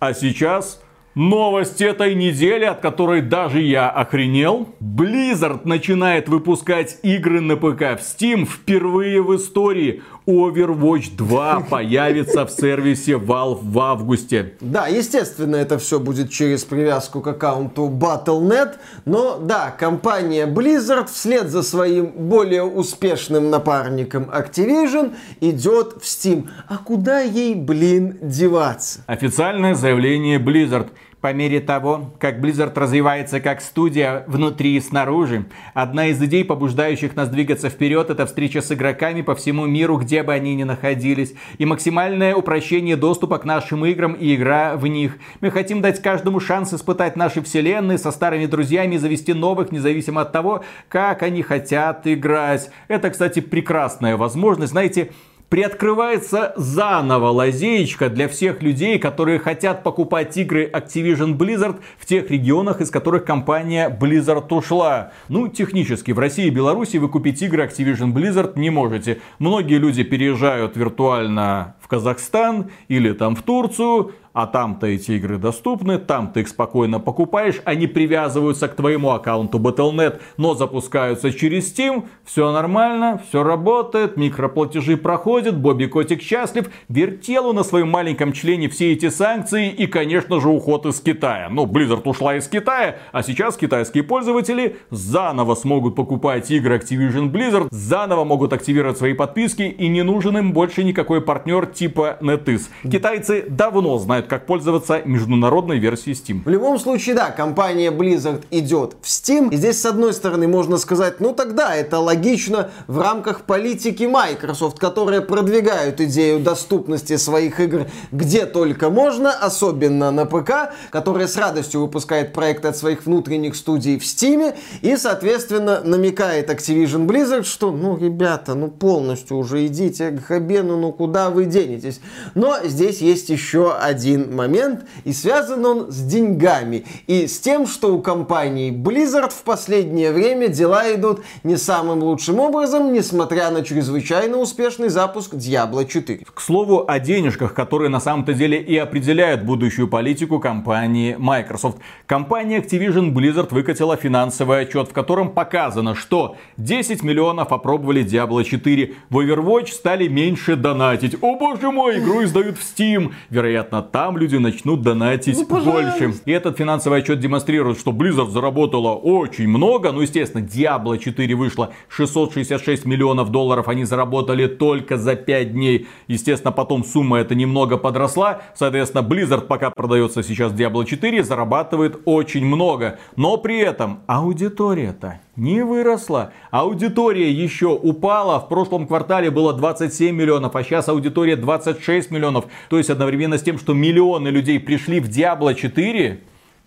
А 0.00 0.14
сейчас 0.14 0.80
Новость 1.16 1.80
этой 1.80 2.14
недели, 2.14 2.64
от 2.64 2.80
которой 2.80 3.20
даже 3.20 3.60
я 3.60 3.90
охренел. 3.90 4.68
Blizzard 4.80 5.62
начинает 5.64 6.28
выпускать 6.28 6.98
игры 7.02 7.40
на 7.40 7.56
ПК 7.56 7.98
в 7.98 8.00
Steam 8.00 8.46
впервые 8.46 9.20
в 9.20 9.34
истории. 9.34 10.02
Overwatch 10.26 11.16
2 11.16 11.60
появится 11.68 12.46
в 12.46 12.50
сервисе 12.50 13.12
Valve 13.12 13.60
в 13.62 13.78
августе. 13.78 14.54
Да, 14.60 14.86
естественно, 14.86 15.56
это 15.56 15.78
все 15.78 15.98
будет 15.98 16.30
через 16.30 16.64
привязку 16.64 17.20
к 17.20 17.26
аккаунту 17.26 17.88
Battle.net, 17.88 18.76
но 19.04 19.38
да, 19.38 19.70
компания 19.70 20.46
Blizzard 20.46 21.06
вслед 21.06 21.48
за 21.48 21.62
своим 21.62 22.06
более 22.06 22.64
успешным 22.64 23.50
напарником 23.50 24.24
Activision 24.24 25.14
идет 25.40 25.94
в 26.00 26.04
Steam. 26.04 26.48
А 26.68 26.78
куда 26.78 27.20
ей, 27.20 27.54
блин, 27.54 28.18
деваться? 28.22 29.00
Официальное 29.06 29.74
заявление 29.74 30.38
Blizzard– 30.38 30.88
по 31.20 31.32
мере 31.32 31.60
того, 31.60 32.12
как 32.18 32.38
Blizzard 32.38 32.72
развивается 32.74 33.40
как 33.40 33.60
студия 33.60 34.24
внутри 34.26 34.76
и 34.76 34.80
снаружи, 34.80 35.44
одна 35.74 36.06
из 36.06 36.22
идей, 36.22 36.44
побуждающих 36.44 37.14
нас 37.14 37.28
двигаться 37.28 37.68
вперед, 37.68 38.10
это 38.10 38.26
встреча 38.26 38.62
с 38.62 38.72
игроками 38.72 39.22
по 39.22 39.34
всему 39.34 39.66
миру, 39.66 39.98
где 39.98 40.22
бы 40.22 40.32
они 40.32 40.54
ни 40.54 40.64
находились, 40.64 41.34
и 41.58 41.66
максимальное 41.66 42.34
упрощение 42.34 42.96
доступа 42.96 43.38
к 43.38 43.44
нашим 43.44 43.84
играм 43.84 44.14
и 44.14 44.34
игра 44.34 44.76
в 44.76 44.86
них. 44.86 45.18
Мы 45.40 45.50
хотим 45.50 45.82
дать 45.82 46.00
каждому 46.00 46.40
шанс 46.40 46.72
испытать 46.72 47.16
наши 47.16 47.42
вселенные 47.42 47.98
со 47.98 48.10
старыми 48.10 48.46
друзьями 48.46 48.94
и 48.94 48.98
завести 48.98 49.34
новых, 49.34 49.72
независимо 49.72 50.22
от 50.22 50.32
того, 50.32 50.64
как 50.88 51.22
они 51.22 51.42
хотят 51.42 52.06
играть. 52.06 52.70
Это, 52.88 53.10
кстати, 53.10 53.40
прекрасная 53.40 54.16
возможность, 54.16 54.72
знаете, 54.72 55.10
приоткрывается 55.50 56.54
заново 56.56 57.26
лазеечка 57.26 58.08
для 58.08 58.28
всех 58.28 58.62
людей, 58.62 58.98
которые 58.98 59.40
хотят 59.40 59.82
покупать 59.82 60.36
игры 60.36 60.70
Activision 60.72 61.36
Blizzard 61.36 61.80
в 61.98 62.06
тех 62.06 62.30
регионах, 62.30 62.80
из 62.80 62.90
которых 62.90 63.24
компания 63.24 63.90
Blizzard 63.90 64.54
ушла. 64.54 65.12
Ну, 65.28 65.48
технически, 65.48 66.12
в 66.12 66.18
России 66.20 66.46
и 66.46 66.50
Беларуси 66.50 66.96
вы 66.98 67.08
купить 67.08 67.42
игры 67.42 67.64
Activision 67.64 68.14
Blizzard 68.14 68.52
не 68.58 68.70
можете. 68.70 69.20
Многие 69.40 69.78
люди 69.78 70.04
переезжают 70.04 70.76
виртуально 70.76 71.74
в 71.80 71.88
Казахстан 71.88 72.70
или 72.86 73.12
там 73.12 73.34
в 73.34 73.42
Турцию, 73.42 74.12
а 74.32 74.46
там-то 74.46 74.86
эти 74.86 75.12
игры 75.12 75.38
доступны, 75.38 75.98
там 75.98 76.32
ты 76.32 76.40
их 76.40 76.48
спокойно 76.48 77.00
покупаешь, 77.00 77.60
они 77.64 77.86
привязываются 77.86 78.68
к 78.68 78.76
твоему 78.76 79.10
аккаунту 79.10 79.58
Battle.net, 79.58 80.20
но 80.36 80.54
запускаются 80.54 81.32
через 81.32 81.72
Steam, 81.72 82.04
все 82.24 82.52
нормально, 82.52 83.20
все 83.28 83.42
работает, 83.42 84.16
микроплатежи 84.16 84.96
проходят, 84.96 85.58
Бобби 85.58 85.86
Котик 85.86 86.22
счастлив, 86.22 86.70
вертелу 86.88 87.52
на 87.52 87.64
своем 87.64 87.90
маленьком 87.90 88.32
члене 88.32 88.68
все 88.68 88.92
эти 88.92 89.08
санкции 89.08 89.70
и, 89.70 89.86
конечно 89.86 90.40
же, 90.40 90.48
уход 90.48 90.86
из 90.86 91.00
Китая. 91.00 91.48
Ну, 91.50 91.66
Blizzard 91.66 92.02
ушла 92.04 92.36
из 92.36 92.48
Китая, 92.48 92.98
а 93.12 93.22
сейчас 93.22 93.56
китайские 93.56 94.04
пользователи 94.04 94.76
заново 94.90 95.54
смогут 95.54 95.96
покупать 95.96 96.50
игры 96.50 96.76
Activision 96.76 97.30
Blizzard, 97.30 97.68
заново 97.70 98.24
могут 98.24 98.52
активировать 98.52 98.98
свои 98.98 99.14
подписки 99.14 99.62
и 99.62 99.88
не 99.88 100.02
нужен 100.02 100.38
им 100.38 100.52
больше 100.52 100.84
никакой 100.84 101.20
партнер 101.20 101.66
типа 101.66 102.18
NetEase. 102.20 102.68
Китайцы 102.90 103.44
давно 103.48 103.98
знают 103.98 104.19
знают, 104.20 104.26
как 104.28 104.46
пользоваться 104.46 105.02
международной 105.04 105.78
версией 105.78 106.16
Steam. 106.16 106.42
В 106.44 106.48
любом 106.48 106.78
случае, 106.78 107.14
да, 107.14 107.30
компания 107.30 107.90
Blizzard 107.90 108.44
идет 108.50 108.96
в 109.00 109.06
Steam. 109.06 109.50
И 109.50 109.56
здесь, 109.56 109.80
с 109.80 109.86
одной 109.86 110.12
стороны, 110.12 110.46
можно 110.48 110.78
сказать, 110.78 111.20
ну 111.20 111.32
тогда 111.32 111.74
это 111.74 111.98
логично 111.98 112.70
в 112.86 113.00
рамках 113.00 113.42
политики 113.42 114.04
Microsoft, 114.04 114.78
которая 114.78 115.20
продвигают 115.20 116.00
идею 116.00 116.40
доступности 116.40 117.16
своих 117.16 117.60
игр 117.60 117.86
где 118.12 118.46
только 118.46 118.90
можно, 118.90 119.32
особенно 119.32 120.10
на 120.10 120.26
ПК, 120.26 120.72
которая 120.90 121.26
с 121.26 121.36
радостью 121.36 121.80
выпускает 121.80 122.32
проекты 122.32 122.68
от 122.68 122.76
своих 122.76 123.06
внутренних 123.06 123.54
студий 123.56 123.98
в 123.98 124.02
Steam 124.02 124.54
и, 124.82 124.96
соответственно, 124.96 125.80
намекает 125.84 126.50
Activision 126.50 127.06
Blizzard, 127.06 127.44
что, 127.44 127.70
ну, 127.70 127.96
ребята, 127.96 128.54
ну 128.54 128.68
полностью 128.68 129.36
уже 129.36 129.66
идите 129.66 130.10
к 130.10 130.26
Хабену, 130.26 130.76
ну 130.76 130.92
куда 130.92 131.30
вы 131.30 131.44
денетесь. 131.46 132.00
Но 132.34 132.56
здесь 132.64 133.00
есть 133.00 133.30
еще 133.30 133.72
один 133.72 134.09
один 134.10 134.34
момент, 134.34 134.86
и 135.04 135.12
связан 135.12 135.64
он 135.64 135.90
с 135.90 136.02
деньгами. 136.02 136.84
И 137.06 137.26
с 137.26 137.38
тем, 137.38 137.66
что 137.66 137.94
у 137.94 138.00
компании 138.00 138.72
Blizzard 138.72 139.30
в 139.30 139.42
последнее 139.42 140.12
время 140.12 140.48
дела 140.48 140.92
идут 140.94 141.20
не 141.44 141.56
самым 141.56 142.02
лучшим 142.02 142.40
образом, 142.40 142.92
несмотря 142.92 143.50
на 143.50 143.62
чрезвычайно 143.64 144.38
успешный 144.38 144.88
запуск 144.88 145.34
Diablo 145.34 145.86
4. 145.86 146.26
К 146.34 146.40
слову 146.40 146.84
о 146.86 146.98
денежках, 146.98 147.54
которые 147.54 147.88
на 147.88 148.00
самом-то 148.00 148.34
деле 148.34 148.60
и 148.60 148.76
определяют 148.76 149.44
будущую 149.44 149.88
политику 149.88 150.40
компании 150.40 151.16
Microsoft. 151.18 151.78
Компания 152.06 152.58
Activision 152.58 153.12
Blizzard 153.12 153.48
выкатила 153.50 153.96
финансовый 153.96 154.62
отчет, 154.62 154.88
в 154.88 154.92
котором 154.92 155.30
показано, 155.30 155.94
что 155.94 156.36
10 156.56 157.02
миллионов 157.02 157.52
опробовали 157.52 158.04
Diablo 158.04 158.42
4, 158.42 158.94
в 159.08 159.18
Overwatch 159.18 159.68
стали 159.68 160.08
меньше 160.08 160.56
донатить. 160.56 161.16
О 161.20 161.36
боже 161.36 161.70
мой, 161.70 161.98
игру 161.98 162.24
издают 162.24 162.58
в 162.58 162.62
Steam. 162.62 163.12
Вероятно, 163.30 163.82
там 164.00 164.16
люди 164.16 164.36
начнут 164.36 164.80
донатить 164.80 165.46
ну, 165.46 165.62
больше. 165.62 166.14
И 166.24 166.32
этот 166.32 166.56
финансовый 166.56 167.00
отчет 167.00 167.20
демонстрирует, 167.20 167.78
что 167.78 167.90
Blizzard 167.90 168.30
заработала 168.30 168.94
очень 168.94 169.46
много. 169.46 169.92
Ну, 169.92 170.00
естественно, 170.00 170.42
Diablo 170.42 170.96
4 170.96 171.34
вышло 171.34 171.74
666 171.90 172.86
миллионов 172.86 173.30
долларов. 173.30 173.68
Они 173.68 173.84
заработали 173.84 174.46
только 174.46 174.96
за 174.96 175.16
5 175.16 175.52
дней. 175.52 175.86
Естественно, 176.08 176.50
потом 176.50 176.82
сумма 176.82 177.18
эта 177.18 177.34
немного 177.34 177.76
подросла. 177.76 178.40
Соответственно, 178.54 179.02
Blizzard 179.02 179.42
пока 179.42 179.68
продается 179.68 180.22
сейчас 180.22 180.54
Diablo 180.54 180.86
4, 180.86 181.22
зарабатывает 181.22 182.00
очень 182.06 182.46
много. 182.46 182.98
Но 183.16 183.36
при 183.36 183.58
этом 183.58 184.00
аудитория-то 184.06 185.20
не 185.40 185.64
выросла. 185.64 186.32
Аудитория 186.50 187.32
еще 187.32 187.68
упала. 187.68 188.38
В 188.40 188.48
прошлом 188.48 188.86
квартале 188.86 189.30
было 189.30 189.54
27 189.54 190.14
миллионов, 190.14 190.54
а 190.54 190.62
сейчас 190.62 190.88
аудитория 190.88 191.34
26 191.36 192.10
миллионов. 192.10 192.44
То 192.68 192.76
есть 192.76 192.90
одновременно 192.90 193.38
с 193.38 193.42
тем, 193.42 193.58
что 193.58 193.72
миллионы 193.72 194.28
людей 194.28 194.60
пришли 194.60 195.00
в 195.00 195.08
Diablo 195.08 195.54
4, 195.54 196.20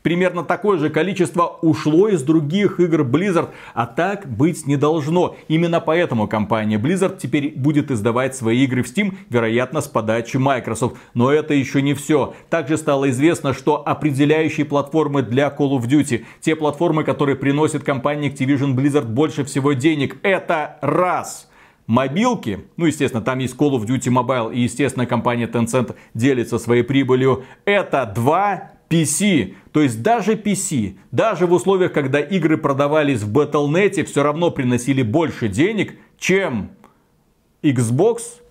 Примерно 0.03 0.43
такое 0.43 0.77
же 0.77 0.89
количество 0.89 1.57
ушло 1.61 2.09
из 2.09 2.21
других 2.23 2.79
игр 2.79 3.01
Blizzard, 3.01 3.49
а 3.73 3.85
так 3.85 4.27
быть 4.27 4.67
не 4.67 4.75
должно. 4.75 5.35
Именно 5.47 5.79
поэтому 5.79 6.27
компания 6.27 6.77
Blizzard 6.77 7.17
теперь 7.17 7.53
будет 7.55 7.89
издавать 7.89 8.35
свои 8.35 8.65
игры 8.65 8.83
в 8.83 8.87
Steam, 8.87 9.15
вероятно, 9.29 9.79
с 9.79 9.87
подачи 9.87 10.35
Microsoft. 10.37 10.97
Но 11.13 11.31
это 11.31 11.53
еще 11.53 11.81
не 11.81 11.93
все. 11.93 12.33
Также 12.49 12.77
стало 12.77 13.09
известно, 13.09 13.53
что 13.53 13.81
определяющие 13.87 14.65
платформы 14.65 15.23
для 15.23 15.47
Call 15.47 15.71
of 15.79 15.87
Duty, 15.87 16.25
те 16.41 16.55
платформы, 16.57 17.05
которые 17.05 17.37
приносят 17.37 17.83
компании 17.83 18.31
Activision 18.31 18.75
Blizzard 18.75 19.05
больше 19.05 19.45
всего 19.45 19.73
денег, 19.73 20.17
это 20.21 20.77
раз– 20.81 21.49
мобилки, 21.87 22.65
ну, 22.77 22.85
естественно, 22.85 23.21
там 23.21 23.39
есть 23.39 23.55
Call 23.55 23.71
of 23.71 23.85
Duty 23.85 24.09
Mobile, 24.09 24.53
и, 24.53 24.61
естественно, 24.61 25.05
компания 25.05 25.47
Tencent 25.47 25.95
делится 26.13 26.57
своей 26.57 26.83
прибылью. 26.83 27.43
Это 27.65 28.05
два 28.05 28.72
PC. 28.93 29.55
То 29.71 29.81
есть 29.81 30.03
даже 30.03 30.33
PC, 30.33 30.97
даже 31.11 31.47
в 31.47 31.53
условиях, 31.53 31.93
когда 31.93 32.19
игры 32.19 32.57
продавались 32.57 33.23
в 33.23 33.35
Battle.net, 33.35 34.05
все 34.05 34.21
равно 34.21 34.51
приносили 34.51 35.01
больше 35.01 35.47
денег, 35.47 35.95
чем 36.19 36.71
Xbox, 37.63 38.42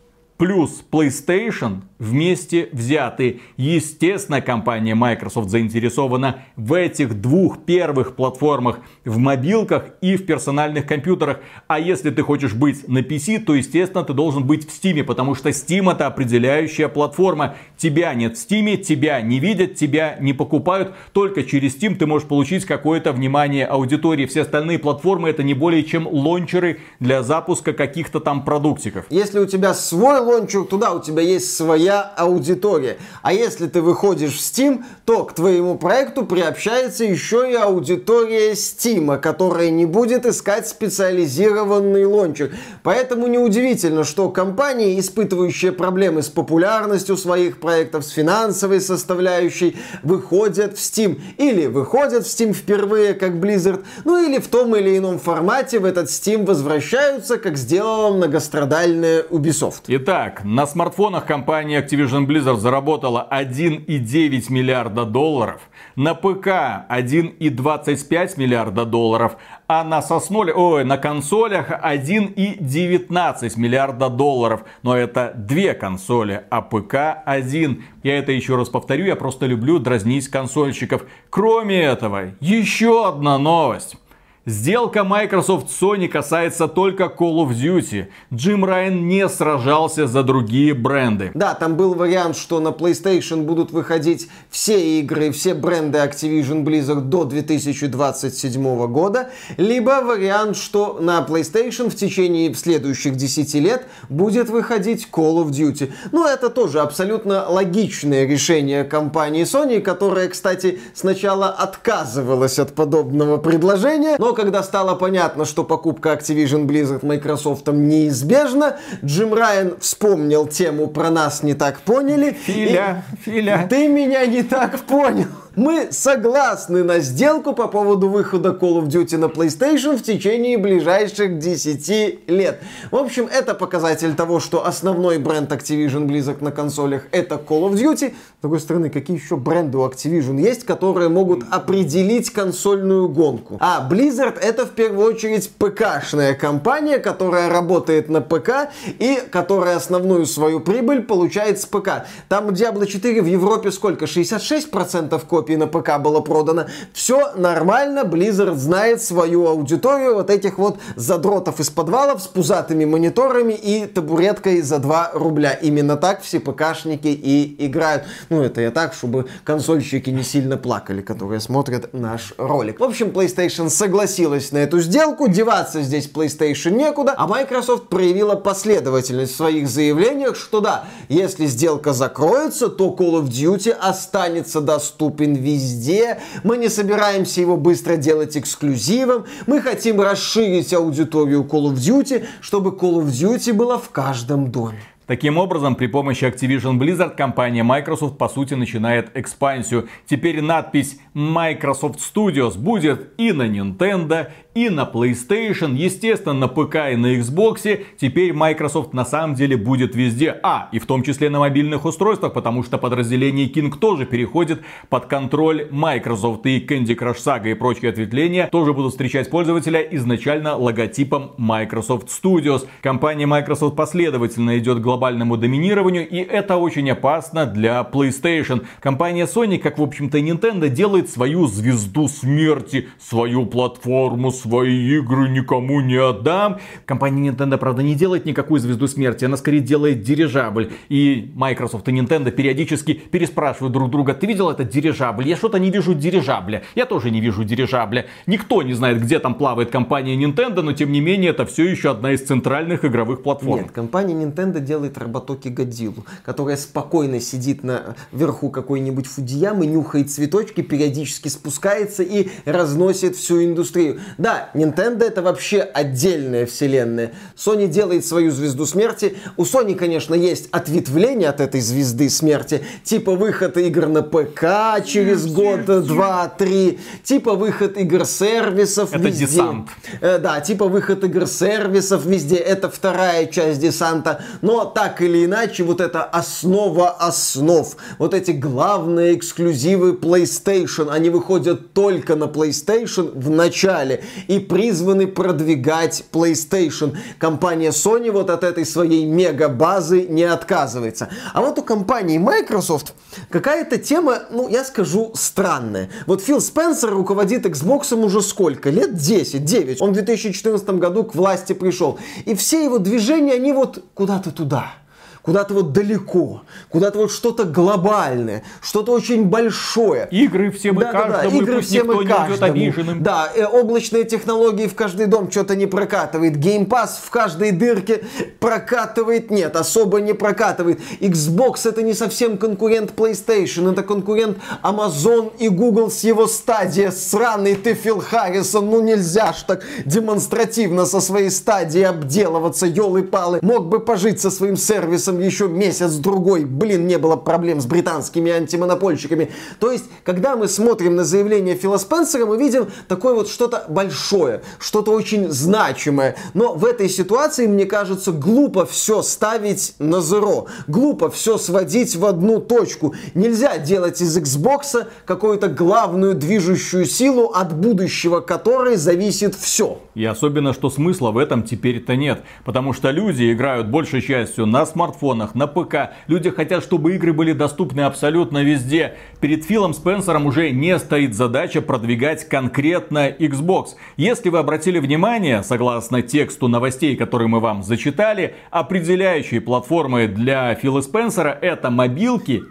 плюс 0.42 0.82
PlayStation 0.90 1.82
вместе 2.00 2.68
взятые. 2.72 3.38
Естественно, 3.56 4.40
компания 4.40 4.96
Microsoft 4.96 5.50
заинтересована 5.50 6.40
в 6.56 6.74
этих 6.74 7.20
двух 7.20 7.64
первых 7.64 8.16
платформах, 8.16 8.80
в 9.04 9.18
мобилках 9.18 9.90
и 10.00 10.16
в 10.16 10.26
персональных 10.26 10.84
компьютерах. 10.84 11.38
А 11.68 11.78
если 11.78 12.10
ты 12.10 12.22
хочешь 12.22 12.54
быть 12.54 12.88
на 12.88 13.02
PC, 13.02 13.44
то, 13.44 13.54
естественно, 13.54 14.02
ты 14.02 14.14
должен 14.14 14.44
быть 14.44 14.68
в 14.68 14.72
Steam, 14.72 15.04
потому 15.04 15.36
что 15.36 15.50
Steam 15.50 15.92
это 15.92 16.08
определяющая 16.08 16.88
платформа. 16.88 17.54
Тебя 17.76 18.12
нет 18.14 18.36
в 18.36 18.50
Steam, 18.50 18.78
тебя 18.78 19.20
не 19.20 19.38
видят, 19.38 19.76
тебя 19.76 20.16
не 20.18 20.32
покупают. 20.32 20.92
Только 21.12 21.44
через 21.44 21.76
Steam 21.76 21.94
ты 21.94 22.06
можешь 22.06 22.26
получить 22.26 22.64
какое-то 22.64 23.12
внимание 23.12 23.64
аудитории. 23.64 24.26
Все 24.26 24.42
остальные 24.42 24.80
платформы 24.80 25.28
это 25.28 25.44
не 25.44 25.54
более 25.54 25.84
чем 25.84 26.08
лончеры 26.08 26.80
для 26.98 27.22
запуска 27.22 27.72
каких-то 27.72 28.18
там 28.18 28.44
продуктиков. 28.44 29.04
Если 29.08 29.38
у 29.38 29.46
тебя 29.46 29.72
свой 29.72 30.31
лончер, 30.32 30.64
туда 30.64 30.92
у 30.92 31.00
тебя 31.00 31.22
есть 31.22 31.54
своя 31.56 32.00
аудитория. 32.16 32.98
А 33.22 33.32
если 33.32 33.66
ты 33.66 33.80
выходишь 33.80 34.38
в 34.38 34.40
Steam, 34.40 34.84
то 35.04 35.24
к 35.24 35.34
твоему 35.34 35.76
проекту 35.76 36.24
приобщается 36.24 37.04
еще 37.04 37.50
и 37.50 37.54
аудитория 37.54 38.52
Steam, 38.52 39.18
которая 39.18 39.70
не 39.70 39.86
будет 39.86 40.26
искать 40.26 40.68
специализированный 40.68 42.04
лончер. 42.04 42.52
Поэтому 42.82 43.26
неудивительно, 43.26 44.04
что 44.04 44.28
компании, 44.30 44.98
испытывающие 44.98 45.72
проблемы 45.72 46.22
с 46.22 46.28
популярностью 46.28 47.16
своих 47.16 47.60
проектов, 47.60 48.04
с 48.04 48.10
финансовой 48.10 48.80
составляющей, 48.80 49.76
выходят 50.02 50.78
в 50.78 50.80
Steam. 50.80 51.20
Или 51.38 51.66
выходят 51.66 52.26
в 52.26 52.28
Steam 52.28 52.52
впервые, 52.52 53.14
как 53.14 53.32
Blizzard, 53.32 53.84
ну 54.04 54.24
или 54.24 54.38
в 54.38 54.48
том 54.48 54.74
или 54.76 54.96
ином 54.96 55.18
формате 55.18 55.78
в 55.78 55.84
этот 55.84 56.08
Steam 56.08 56.44
возвращаются, 56.44 57.38
как 57.38 57.56
сделала 57.56 58.14
многострадальная 58.14 59.22
Ubisoft. 59.30 59.82
Итак, 59.88 60.11
на 60.44 60.66
смартфонах 60.66 61.24
компания 61.24 61.80
Activision 61.80 62.26
Blizzard 62.26 62.58
заработала 62.58 63.26
1,9 63.30 64.52
миллиарда 64.52 65.06
долларов, 65.06 65.62
на 65.96 66.14
ПК 66.14 66.84
1,25 66.90 68.34
миллиарда 68.36 68.84
долларов, 68.84 69.38
а 69.68 69.82
на 69.84 70.02
сосноли, 70.02 70.52
ой, 70.52 70.84
на 70.84 70.98
консолях 70.98 71.70
1,19 71.70 73.52
миллиарда 73.56 74.10
долларов. 74.10 74.64
Но 74.82 74.94
это 74.94 75.32
две 75.34 75.72
консоли, 75.72 76.44
а 76.50 76.60
ПК 76.60 77.22
один. 77.24 77.84
Я 78.02 78.18
это 78.18 78.32
еще 78.32 78.56
раз 78.56 78.68
повторю, 78.68 79.06
я 79.06 79.16
просто 79.16 79.46
люблю 79.46 79.78
дразнить 79.78 80.28
консольщиков. 80.28 81.06
Кроме 81.30 81.80
этого, 81.80 82.32
еще 82.40 83.08
одна 83.08 83.38
новость. 83.38 83.96
Сделка 84.44 85.04
Microsoft 85.04 85.68
Sony 85.68 86.08
касается 86.08 86.66
только 86.66 87.04
Call 87.04 87.46
of 87.46 87.50
Duty. 87.50 88.08
Джим 88.34 88.64
Райан 88.64 89.06
не 89.06 89.28
сражался 89.28 90.08
за 90.08 90.24
другие 90.24 90.74
бренды. 90.74 91.30
Да, 91.34 91.54
там 91.54 91.76
был 91.76 91.94
вариант, 91.94 92.36
что 92.36 92.58
на 92.58 92.70
PlayStation 92.70 93.42
будут 93.42 93.70
выходить 93.70 94.28
все 94.50 94.98
игры, 94.98 95.30
все 95.30 95.54
бренды 95.54 95.98
Activision 95.98 96.64
Blizzard 96.64 97.02
до 97.02 97.22
2027 97.22 98.86
года, 98.88 99.30
либо 99.58 100.02
вариант, 100.02 100.56
что 100.56 100.98
на 101.00 101.20
PlayStation 101.20 101.88
в 101.88 101.94
течение 101.94 102.52
следующих 102.52 103.14
10 103.14 103.54
лет 103.54 103.86
будет 104.08 104.50
выходить 104.50 105.06
Call 105.12 105.44
of 105.44 105.50
Duty. 105.50 105.92
Ну, 106.10 106.26
это 106.26 106.48
тоже 106.50 106.80
абсолютно 106.80 107.48
логичное 107.48 108.26
решение 108.26 108.82
компании 108.82 109.44
Sony, 109.44 109.80
которая, 109.80 110.28
кстати, 110.28 110.80
сначала 110.94 111.48
отказывалась 111.50 112.58
от 112.58 112.74
подобного 112.74 113.36
предложения, 113.36 114.16
но 114.18 114.31
когда 114.32 114.62
стало 114.62 114.94
понятно, 114.94 115.44
что 115.44 115.64
покупка 115.64 116.12
Activision 116.12 116.66
Blizzard 116.66 117.04
Microsoft 117.04 117.66
неизбежна, 117.68 118.76
Джим 119.04 119.34
Райан 119.34 119.74
вспомнил 119.80 120.46
тему 120.46 120.88
«Про 120.88 121.10
нас 121.10 121.42
не 121.42 121.54
так 121.54 121.80
поняли». 121.80 122.32
Филя, 122.32 123.04
и... 123.12 123.16
Филя. 123.24 123.66
Ты 123.68 123.88
меня 123.88 124.26
не 124.26 124.42
так 124.42 124.80
понял. 124.80 125.28
Мы 125.54 125.88
согласны 125.90 126.82
на 126.82 127.00
сделку 127.00 127.52
по 127.52 127.68
поводу 127.68 128.08
выхода 128.08 128.56
Call 128.58 128.80
of 128.80 128.86
Duty 128.86 129.18
на 129.18 129.26
PlayStation 129.26 129.98
в 129.98 130.02
течение 130.02 130.56
ближайших 130.56 131.38
10 131.38 132.30
лет. 132.30 132.60
В 132.90 132.96
общем, 132.96 133.28
это 133.30 133.52
показатель 133.52 134.14
того, 134.14 134.40
что 134.40 134.66
основной 134.66 135.18
бренд 135.18 135.52
Activision 135.52 136.06
Blizzard 136.06 136.42
на 136.42 136.52
консолях 136.52 137.02
это 137.12 137.34
Call 137.34 137.70
of 137.70 137.74
Duty. 137.74 138.14
С 138.14 138.40
другой 138.40 138.60
стороны, 138.60 138.88
какие 138.88 139.18
еще 139.18 139.36
бренды 139.36 139.76
у 139.76 139.86
Activision 139.86 140.40
есть, 140.40 140.64
которые 140.64 141.10
могут 141.10 141.44
определить 141.50 142.30
консольную 142.30 143.10
гонку? 143.10 143.58
А 143.60 143.86
Blizzard 143.90 144.38
это 144.40 144.64
в 144.64 144.70
первую 144.70 145.06
очередь 145.06 145.50
ПК-шная 145.58 146.32
компания, 146.32 146.96
которая 146.98 147.50
работает 147.50 148.08
на 148.08 148.22
ПК 148.22 148.70
и 148.98 149.18
которая 149.30 149.76
основную 149.76 150.24
свою 150.24 150.60
прибыль 150.60 151.02
получает 151.02 151.60
с 151.60 151.66
ПК. 151.66 152.06
Там 152.30 152.48
Diablo 152.48 152.86
4 152.86 153.20
в 153.20 153.26
Европе 153.26 153.70
сколько? 153.70 154.06
66% 154.06 155.20
копий 155.28 155.41
копий 155.42 155.56
на 155.56 155.66
ПК 155.66 155.98
было 155.98 156.20
продано. 156.20 156.66
Все 156.92 157.32
нормально, 157.34 158.04
Blizzard 158.04 158.54
знает 158.54 159.02
свою 159.02 159.48
аудиторию, 159.48 160.14
вот 160.14 160.30
этих 160.30 160.56
вот 160.56 160.78
задротов 160.94 161.58
из 161.58 161.68
подвалов 161.68 162.22
с 162.22 162.28
пузатыми 162.28 162.84
мониторами 162.84 163.54
и 163.54 163.86
табуреткой 163.86 164.62
за 164.62 164.78
2 164.78 165.10
рубля. 165.14 165.52
Именно 165.54 165.96
так 165.96 166.22
все 166.22 166.38
ПКшники 166.38 167.08
и 167.08 167.66
играют. 167.66 168.04
Ну, 168.30 168.40
это 168.40 168.60
я 168.60 168.70
так, 168.70 168.94
чтобы 168.94 169.26
консольщики 169.42 170.10
не 170.10 170.22
сильно 170.22 170.56
плакали, 170.56 171.02
которые 171.02 171.40
смотрят 171.40 171.92
наш 171.92 172.34
ролик. 172.38 172.78
В 172.78 172.84
общем, 172.84 173.08
PlayStation 173.08 173.68
согласилась 173.68 174.52
на 174.52 174.58
эту 174.58 174.78
сделку, 174.78 175.28
деваться 175.28 175.82
здесь 175.82 176.08
PlayStation 176.08 176.70
некуда, 176.70 177.14
а 177.16 177.26
Microsoft 177.26 177.88
проявила 177.88 178.36
последовательность 178.36 179.32
в 179.32 179.36
своих 179.36 179.68
заявлениях, 179.68 180.36
что 180.36 180.60
да, 180.60 180.84
если 181.08 181.46
сделка 181.46 181.92
закроется, 181.92 182.68
то 182.68 182.94
Call 182.96 183.20
of 183.20 183.24
Duty 183.24 183.70
останется 183.70 184.60
доступен 184.60 185.31
доступен 185.32 185.34
везде, 185.34 186.18
мы 186.44 186.58
не 186.58 186.68
собираемся 186.68 187.40
его 187.40 187.56
быстро 187.56 187.96
делать 187.96 188.36
эксклюзивом, 188.36 189.24
мы 189.46 189.60
хотим 189.60 190.00
расширить 190.00 190.72
аудиторию 190.72 191.42
Call 191.42 191.72
of 191.72 191.74
Duty, 191.74 192.24
чтобы 192.40 192.70
Call 192.70 193.02
of 193.02 193.06
Duty 193.06 193.52
была 193.52 193.78
в 193.78 193.90
каждом 193.90 194.50
доме. 194.50 194.78
Таким 195.06 195.36
образом, 195.36 195.74
при 195.74 195.88
помощи 195.88 196.24
Activision 196.24 196.78
Blizzard 196.78 197.16
компания 197.16 197.64
Microsoft 197.64 198.16
по 198.16 198.28
сути 198.28 198.54
начинает 198.54 199.10
экспансию. 199.14 199.88
Теперь 200.06 200.40
надпись 200.40 200.96
Microsoft 201.14 202.00
Studios 202.00 202.58
будет 202.58 203.12
и 203.18 203.32
на 203.32 203.42
Nintendo, 203.42 204.28
и 204.54 204.68
на 204.68 204.82
PlayStation, 204.82 205.74
естественно, 205.74 206.34
на 206.34 206.48
ПК 206.48 206.92
и 206.92 206.96
на 206.96 207.16
Xbox. 207.16 207.84
Теперь 207.98 208.32
Microsoft 208.32 208.92
на 208.92 209.04
самом 209.04 209.34
деле 209.34 209.56
будет 209.56 209.94
везде. 209.94 210.38
А, 210.42 210.68
и 210.72 210.78
в 210.78 210.86
том 210.86 211.02
числе 211.02 211.30
на 211.30 211.38
мобильных 211.38 211.84
устройствах, 211.84 212.32
потому 212.32 212.62
что 212.62 212.78
подразделение 212.78 213.48
King 213.48 213.76
тоже 213.78 214.06
переходит 214.06 214.60
под 214.88 215.06
контроль 215.06 215.68
Microsoft. 215.70 216.46
И 216.46 216.64
Candy 216.66 216.96
Crush 216.96 217.16
Saga 217.16 217.50
и 217.50 217.54
прочие 217.54 217.90
ответвления 217.90 218.48
тоже 218.48 218.72
будут 218.72 218.92
встречать 218.92 219.30
пользователя 219.30 219.80
изначально 219.80 220.56
логотипом 220.56 221.32
Microsoft 221.36 222.08
Studios. 222.08 222.66
Компания 222.82 223.26
Microsoft 223.26 223.76
последовательно 223.76 224.58
идет 224.58 224.78
к 224.78 224.82
глобальному 224.82 225.36
доминированию, 225.36 226.08
и 226.08 226.16
это 226.16 226.56
очень 226.56 226.90
опасно 226.90 227.46
для 227.46 227.88
PlayStation. 227.90 228.66
Компания 228.80 229.24
Sony, 229.24 229.58
как 229.58 229.78
в 229.78 229.82
общем-то 229.82 230.18
и 230.18 230.22
Nintendo, 230.22 230.68
делает 230.68 231.01
свою 231.10 231.46
звезду 231.46 232.08
смерти, 232.08 232.88
свою 232.98 233.46
платформу, 233.46 234.30
свои 234.30 234.98
игры 234.98 235.28
никому 235.28 235.80
не 235.80 235.96
отдам. 235.96 236.58
Компания 236.86 237.30
Nintendo, 237.30 237.58
правда, 237.58 237.82
не 237.82 237.94
делает 237.94 238.24
никакую 238.26 238.60
звезду 238.60 238.88
смерти, 238.88 239.24
она 239.24 239.36
скорее 239.36 239.60
делает 239.60 240.02
дирижабль. 240.02 240.72
И 240.88 241.32
Microsoft 241.34 241.88
и 241.88 241.92
Nintendo 241.92 242.30
периодически 242.30 242.94
переспрашивают 242.94 243.72
друг 243.72 243.90
друга, 243.90 244.14
ты 244.14 244.26
видел 244.26 244.50
этот 244.50 244.68
дирижабль? 244.68 245.28
Я 245.28 245.36
что-то 245.36 245.58
не 245.58 245.70
вижу 245.70 245.94
дирижабля. 245.94 246.62
Я 246.74 246.86
тоже 246.86 247.10
не 247.10 247.20
вижу 247.20 247.44
дирижабля. 247.44 248.06
Никто 248.26 248.62
не 248.62 248.74
знает, 248.74 249.00
где 249.02 249.18
там 249.18 249.34
плавает 249.34 249.70
компания 249.70 250.16
Nintendo, 250.16 250.62
но 250.62 250.72
тем 250.72 250.92
не 250.92 251.00
менее 251.00 251.30
это 251.30 251.46
все 251.46 251.64
еще 251.64 251.90
одна 251.90 252.12
из 252.12 252.22
центральных 252.22 252.84
игровых 252.84 253.22
платформ. 253.22 253.62
Нет, 253.62 253.70
компания 253.70 254.14
Nintendo 254.14 254.60
делает 254.60 254.98
роботоки 254.98 255.48
Годзиллу, 255.48 256.04
которая 256.24 256.56
спокойно 256.56 257.20
сидит 257.20 257.64
на 257.64 257.96
верху 258.12 258.50
какой-нибудь 258.50 259.06
Фудиямы, 259.06 259.66
нюхает 259.66 260.10
цветочки, 260.10 260.60
периодически 260.60 260.91
спускается 260.94 262.02
и 262.02 262.28
разносит 262.44 263.16
всю 263.16 263.42
индустрию. 263.44 264.00
Да, 264.18 264.50
Nintendo 264.54 265.04
это 265.04 265.22
вообще 265.22 265.60
отдельная 265.60 266.46
вселенная. 266.46 267.12
Sony 267.36 267.66
делает 267.66 268.04
свою 268.06 268.30
звезду 268.30 268.66
смерти. 268.66 269.16
У 269.36 269.44
Sony, 269.44 269.74
конечно, 269.74 270.14
есть 270.14 270.48
ответвление 270.50 271.28
от 271.28 271.40
этой 271.40 271.60
звезды 271.60 272.08
смерти. 272.10 272.64
Типа 272.84 273.14
выход 273.14 273.56
игр 273.56 273.86
на 273.88 274.02
ПК 274.02 274.84
через 274.86 275.26
год, 275.26 275.64
два, 275.64 276.28
три. 276.28 276.78
Типа 277.02 277.34
выход 277.34 277.76
игр-сервисов 277.76 278.92
Это 278.92 279.04
везде. 279.04 279.26
десант. 279.26 279.68
Э, 280.00 280.18
да, 280.18 280.40
типа 280.40 280.66
выход 280.68 281.04
игр-сервисов 281.04 282.04
везде. 282.04 282.36
Это 282.36 282.70
вторая 282.70 283.26
часть 283.26 283.60
десанта. 283.60 284.22
Но 284.42 284.64
так 284.64 285.00
или 285.02 285.24
иначе, 285.24 285.64
вот 285.64 285.80
это 285.80 286.02
основа 286.04 286.90
основ. 286.90 287.76
Вот 287.98 288.14
эти 288.14 288.30
главные 288.32 289.16
эксклюзивы 289.16 289.92
PlayStation, 289.92 290.81
они 290.90 291.10
выходят 291.10 291.72
только 291.72 292.16
на 292.16 292.24
PlayStation 292.24 293.10
в 293.14 293.30
начале. 293.30 294.02
и 294.28 294.38
призваны 294.38 295.06
продвигать 295.06 296.04
PlayStation. 296.12 296.96
Компания 297.18 297.70
Sony 297.70 298.10
вот 298.10 298.30
от 298.30 298.44
этой 298.44 298.64
своей 298.64 299.04
мега-базы 299.04 300.06
не 300.08 300.24
отказывается. 300.24 301.08
А 301.32 301.40
вот 301.40 301.58
у 301.58 301.62
компании 301.62 302.18
Microsoft 302.18 302.94
какая-то 303.30 303.78
тема, 303.78 304.22
ну, 304.30 304.48
я 304.48 304.64
скажу, 304.64 305.12
странная. 305.14 305.90
Вот 306.06 306.22
Фил 306.22 306.40
Спенсер 306.40 306.90
руководит 306.90 307.46
Xbox 307.46 307.94
уже 307.94 308.22
сколько? 308.22 308.70
Лет 308.70 308.96
10, 308.96 309.44
9. 309.44 309.80
Он 309.80 309.90
в 309.90 309.94
2014 309.94 310.68
году 310.70 311.04
к 311.04 311.14
власти 311.14 311.52
пришел. 311.52 311.98
И 312.24 312.34
все 312.34 312.64
его 312.64 312.78
движения, 312.78 313.34
они 313.34 313.52
вот 313.52 313.84
куда-то 313.94 314.30
туда 314.30 314.81
куда-то 315.22 315.54
вот 315.54 315.72
далеко, 315.72 316.42
куда-то 316.68 316.98
вот 316.98 317.12
что-то 317.12 317.44
глобальное, 317.44 318.42
что-то 318.60 318.92
очень 318.92 319.24
большое. 319.24 320.08
Игры 320.10 320.50
всем 320.50 320.80
и 320.80 320.84
да, 320.84 320.92
каждому, 320.92 321.22
да, 321.22 321.30
да. 321.30 321.36
Игры 321.36 321.60
всем 321.60 322.00
и 322.00 322.06
каждому. 322.06 322.52
обиженным. 322.52 323.02
Да, 323.02 323.30
э, 323.34 323.44
облачные 323.44 324.04
технологии 324.04 324.66
в 324.66 324.74
каждый 324.74 325.06
дом 325.06 325.30
что-то 325.30 325.54
не 325.56 325.66
прокатывает. 325.66 326.36
Game 326.36 326.66
Pass 326.66 326.90
в 327.02 327.10
каждой 327.10 327.52
дырке 327.52 328.04
прокатывает, 328.40 329.30
нет, 329.30 329.56
особо 329.56 330.00
не 330.00 330.12
прокатывает. 330.12 330.80
Xbox 331.00 331.68
это 331.68 331.82
не 331.82 331.94
совсем 331.94 332.36
конкурент 332.36 332.92
PlayStation, 332.96 333.72
это 333.72 333.82
конкурент 333.82 334.38
Amazon 334.62 335.32
и 335.38 335.48
Google 335.48 335.90
с 335.90 336.02
его 336.04 336.26
стадии. 336.26 336.90
Сраный 336.90 337.54
ты, 337.54 337.74
Фил 337.74 338.00
Харрисон, 338.00 338.68
ну 338.70 338.80
нельзя 338.80 339.32
ж 339.32 339.42
так 339.46 339.62
демонстративно 339.84 340.86
со 340.86 341.00
своей 341.00 341.30
стадии 341.30 341.82
обделываться, 341.82 342.66
елы-палы. 342.66 343.38
Мог 343.42 343.68
бы 343.68 343.80
пожить 343.80 344.20
со 344.20 344.30
своим 344.30 344.56
сервисом 344.56 345.11
Яндексом 345.12 345.20
еще 345.20 345.48
месяц-другой, 345.48 346.44
блин, 346.44 346.86
не 346.86 346.98
было 346.98 347.16
проблем 347.16 347.60
с 347.60 347.66
британскими 347.66 348.30
антимонопольщиками. 348.30 349.30
То 349.58 349.70
есть, 349.70 349.84
когда 350.04 350.36
мы 350.36 350.48
смотрим 350.48 350.96
на 350.96 351.04
заявление 351.04 351.54
Фила 351.54 351.78
Спенсера, 351.78 352.26
мы 352.26 352.36
видим 352.36 352.68
такое 352.88 353.14
вот 353.14 353.28
что-то 353.28 353.64
большое, 353.68 354.42
что-то 354.58 354.92
очень 354.92 355.30
значимое. 355.30 356.16
Но 356.34 356.54
в 356.54 356.64
этой 356.64 356.88
ситуации, 356.88 357.46
мне 357.46 357.66
кажется, 357.66 358.12
глупо 358.12 358.66
все 358.66 359.02
ставить 359.02 359.74
на 359.78 360.00
зеро. 360.00 360.46
Глупо 360.66 361.10
все 361.10 361.38
сводить 361.38 361.96
в 361.96 362.06
одну 362.06 362.40
точку. 362.40 362.94
Нельзя 363.14 363.58
делать 363.58 364.00
из 364.00 364.16
Xbox 364.16 364.86
какую-то 365.04 365.48
главную 365.48 366.14
движущую 366.14 366.86
силу, 366.86 367.28
от 367.28 367.54
будущего 367.54 368.20
которой 368.20 368.76
зависит 368.76 369.34
все. 369.34 369.78
И 369.94 370.04
особенно, 370.04 370.52
что 370.52 370.70
смысла 370.70 371.10
в 371.10 371.18
этом 371.18 371.42
теперь-то 371.42 371.96
нет. 371.96 372.22
Потому 372.44 372.72
что 372.72 372.90
люди 372.90 373.32
играют 373.32 373.68
большей 373.68 374.02
частью 374.02 374.46
на 374.46 374.64
смартфоне, 374.66 375.01
смартфонах, 375.02 375.34
на 375.34 375.46
ПК. 375.46 375.94
Люди 376.06 376.30
хотят, 376.30 376.62
чтобы 376.62 376.94
игры 376.94 377.12
были 377.12 377.32
доступны 377.32 377.80
абсолютно 377.80 378.42
везде. 378.42 378.94
Перед 379.20 379.44
Филом 379.44 379.74
Спенсером 379.74 380.26
уже 380.26 380.50
не 380.50 380.78
стоит 380.78 381.14
задача 381.14 381.60
продвигать 381.60 382.28
конкретно 382.28 383.10
Xbox. 383.10 383.70
Если 383.96 384.30
вы 384.30 384.38
обратили 384.38 384.78
внимание, 384.78 385.42
согласно 385.42 386.02
тексту 386.02 386.48
новостей, 386.48 386.96
которые 386.96 387.28
мы 387.28 387.40
вам 387.40 387.62
зачитали, 387.62 388.34
определяющие 388.50 389.40
платформы 389.40 390.06
для 390.06 390.54
Фила 390.54 390.80
Спенсера 390.80 391.36
это 391.40 391.70
мобилки 391.70 392.42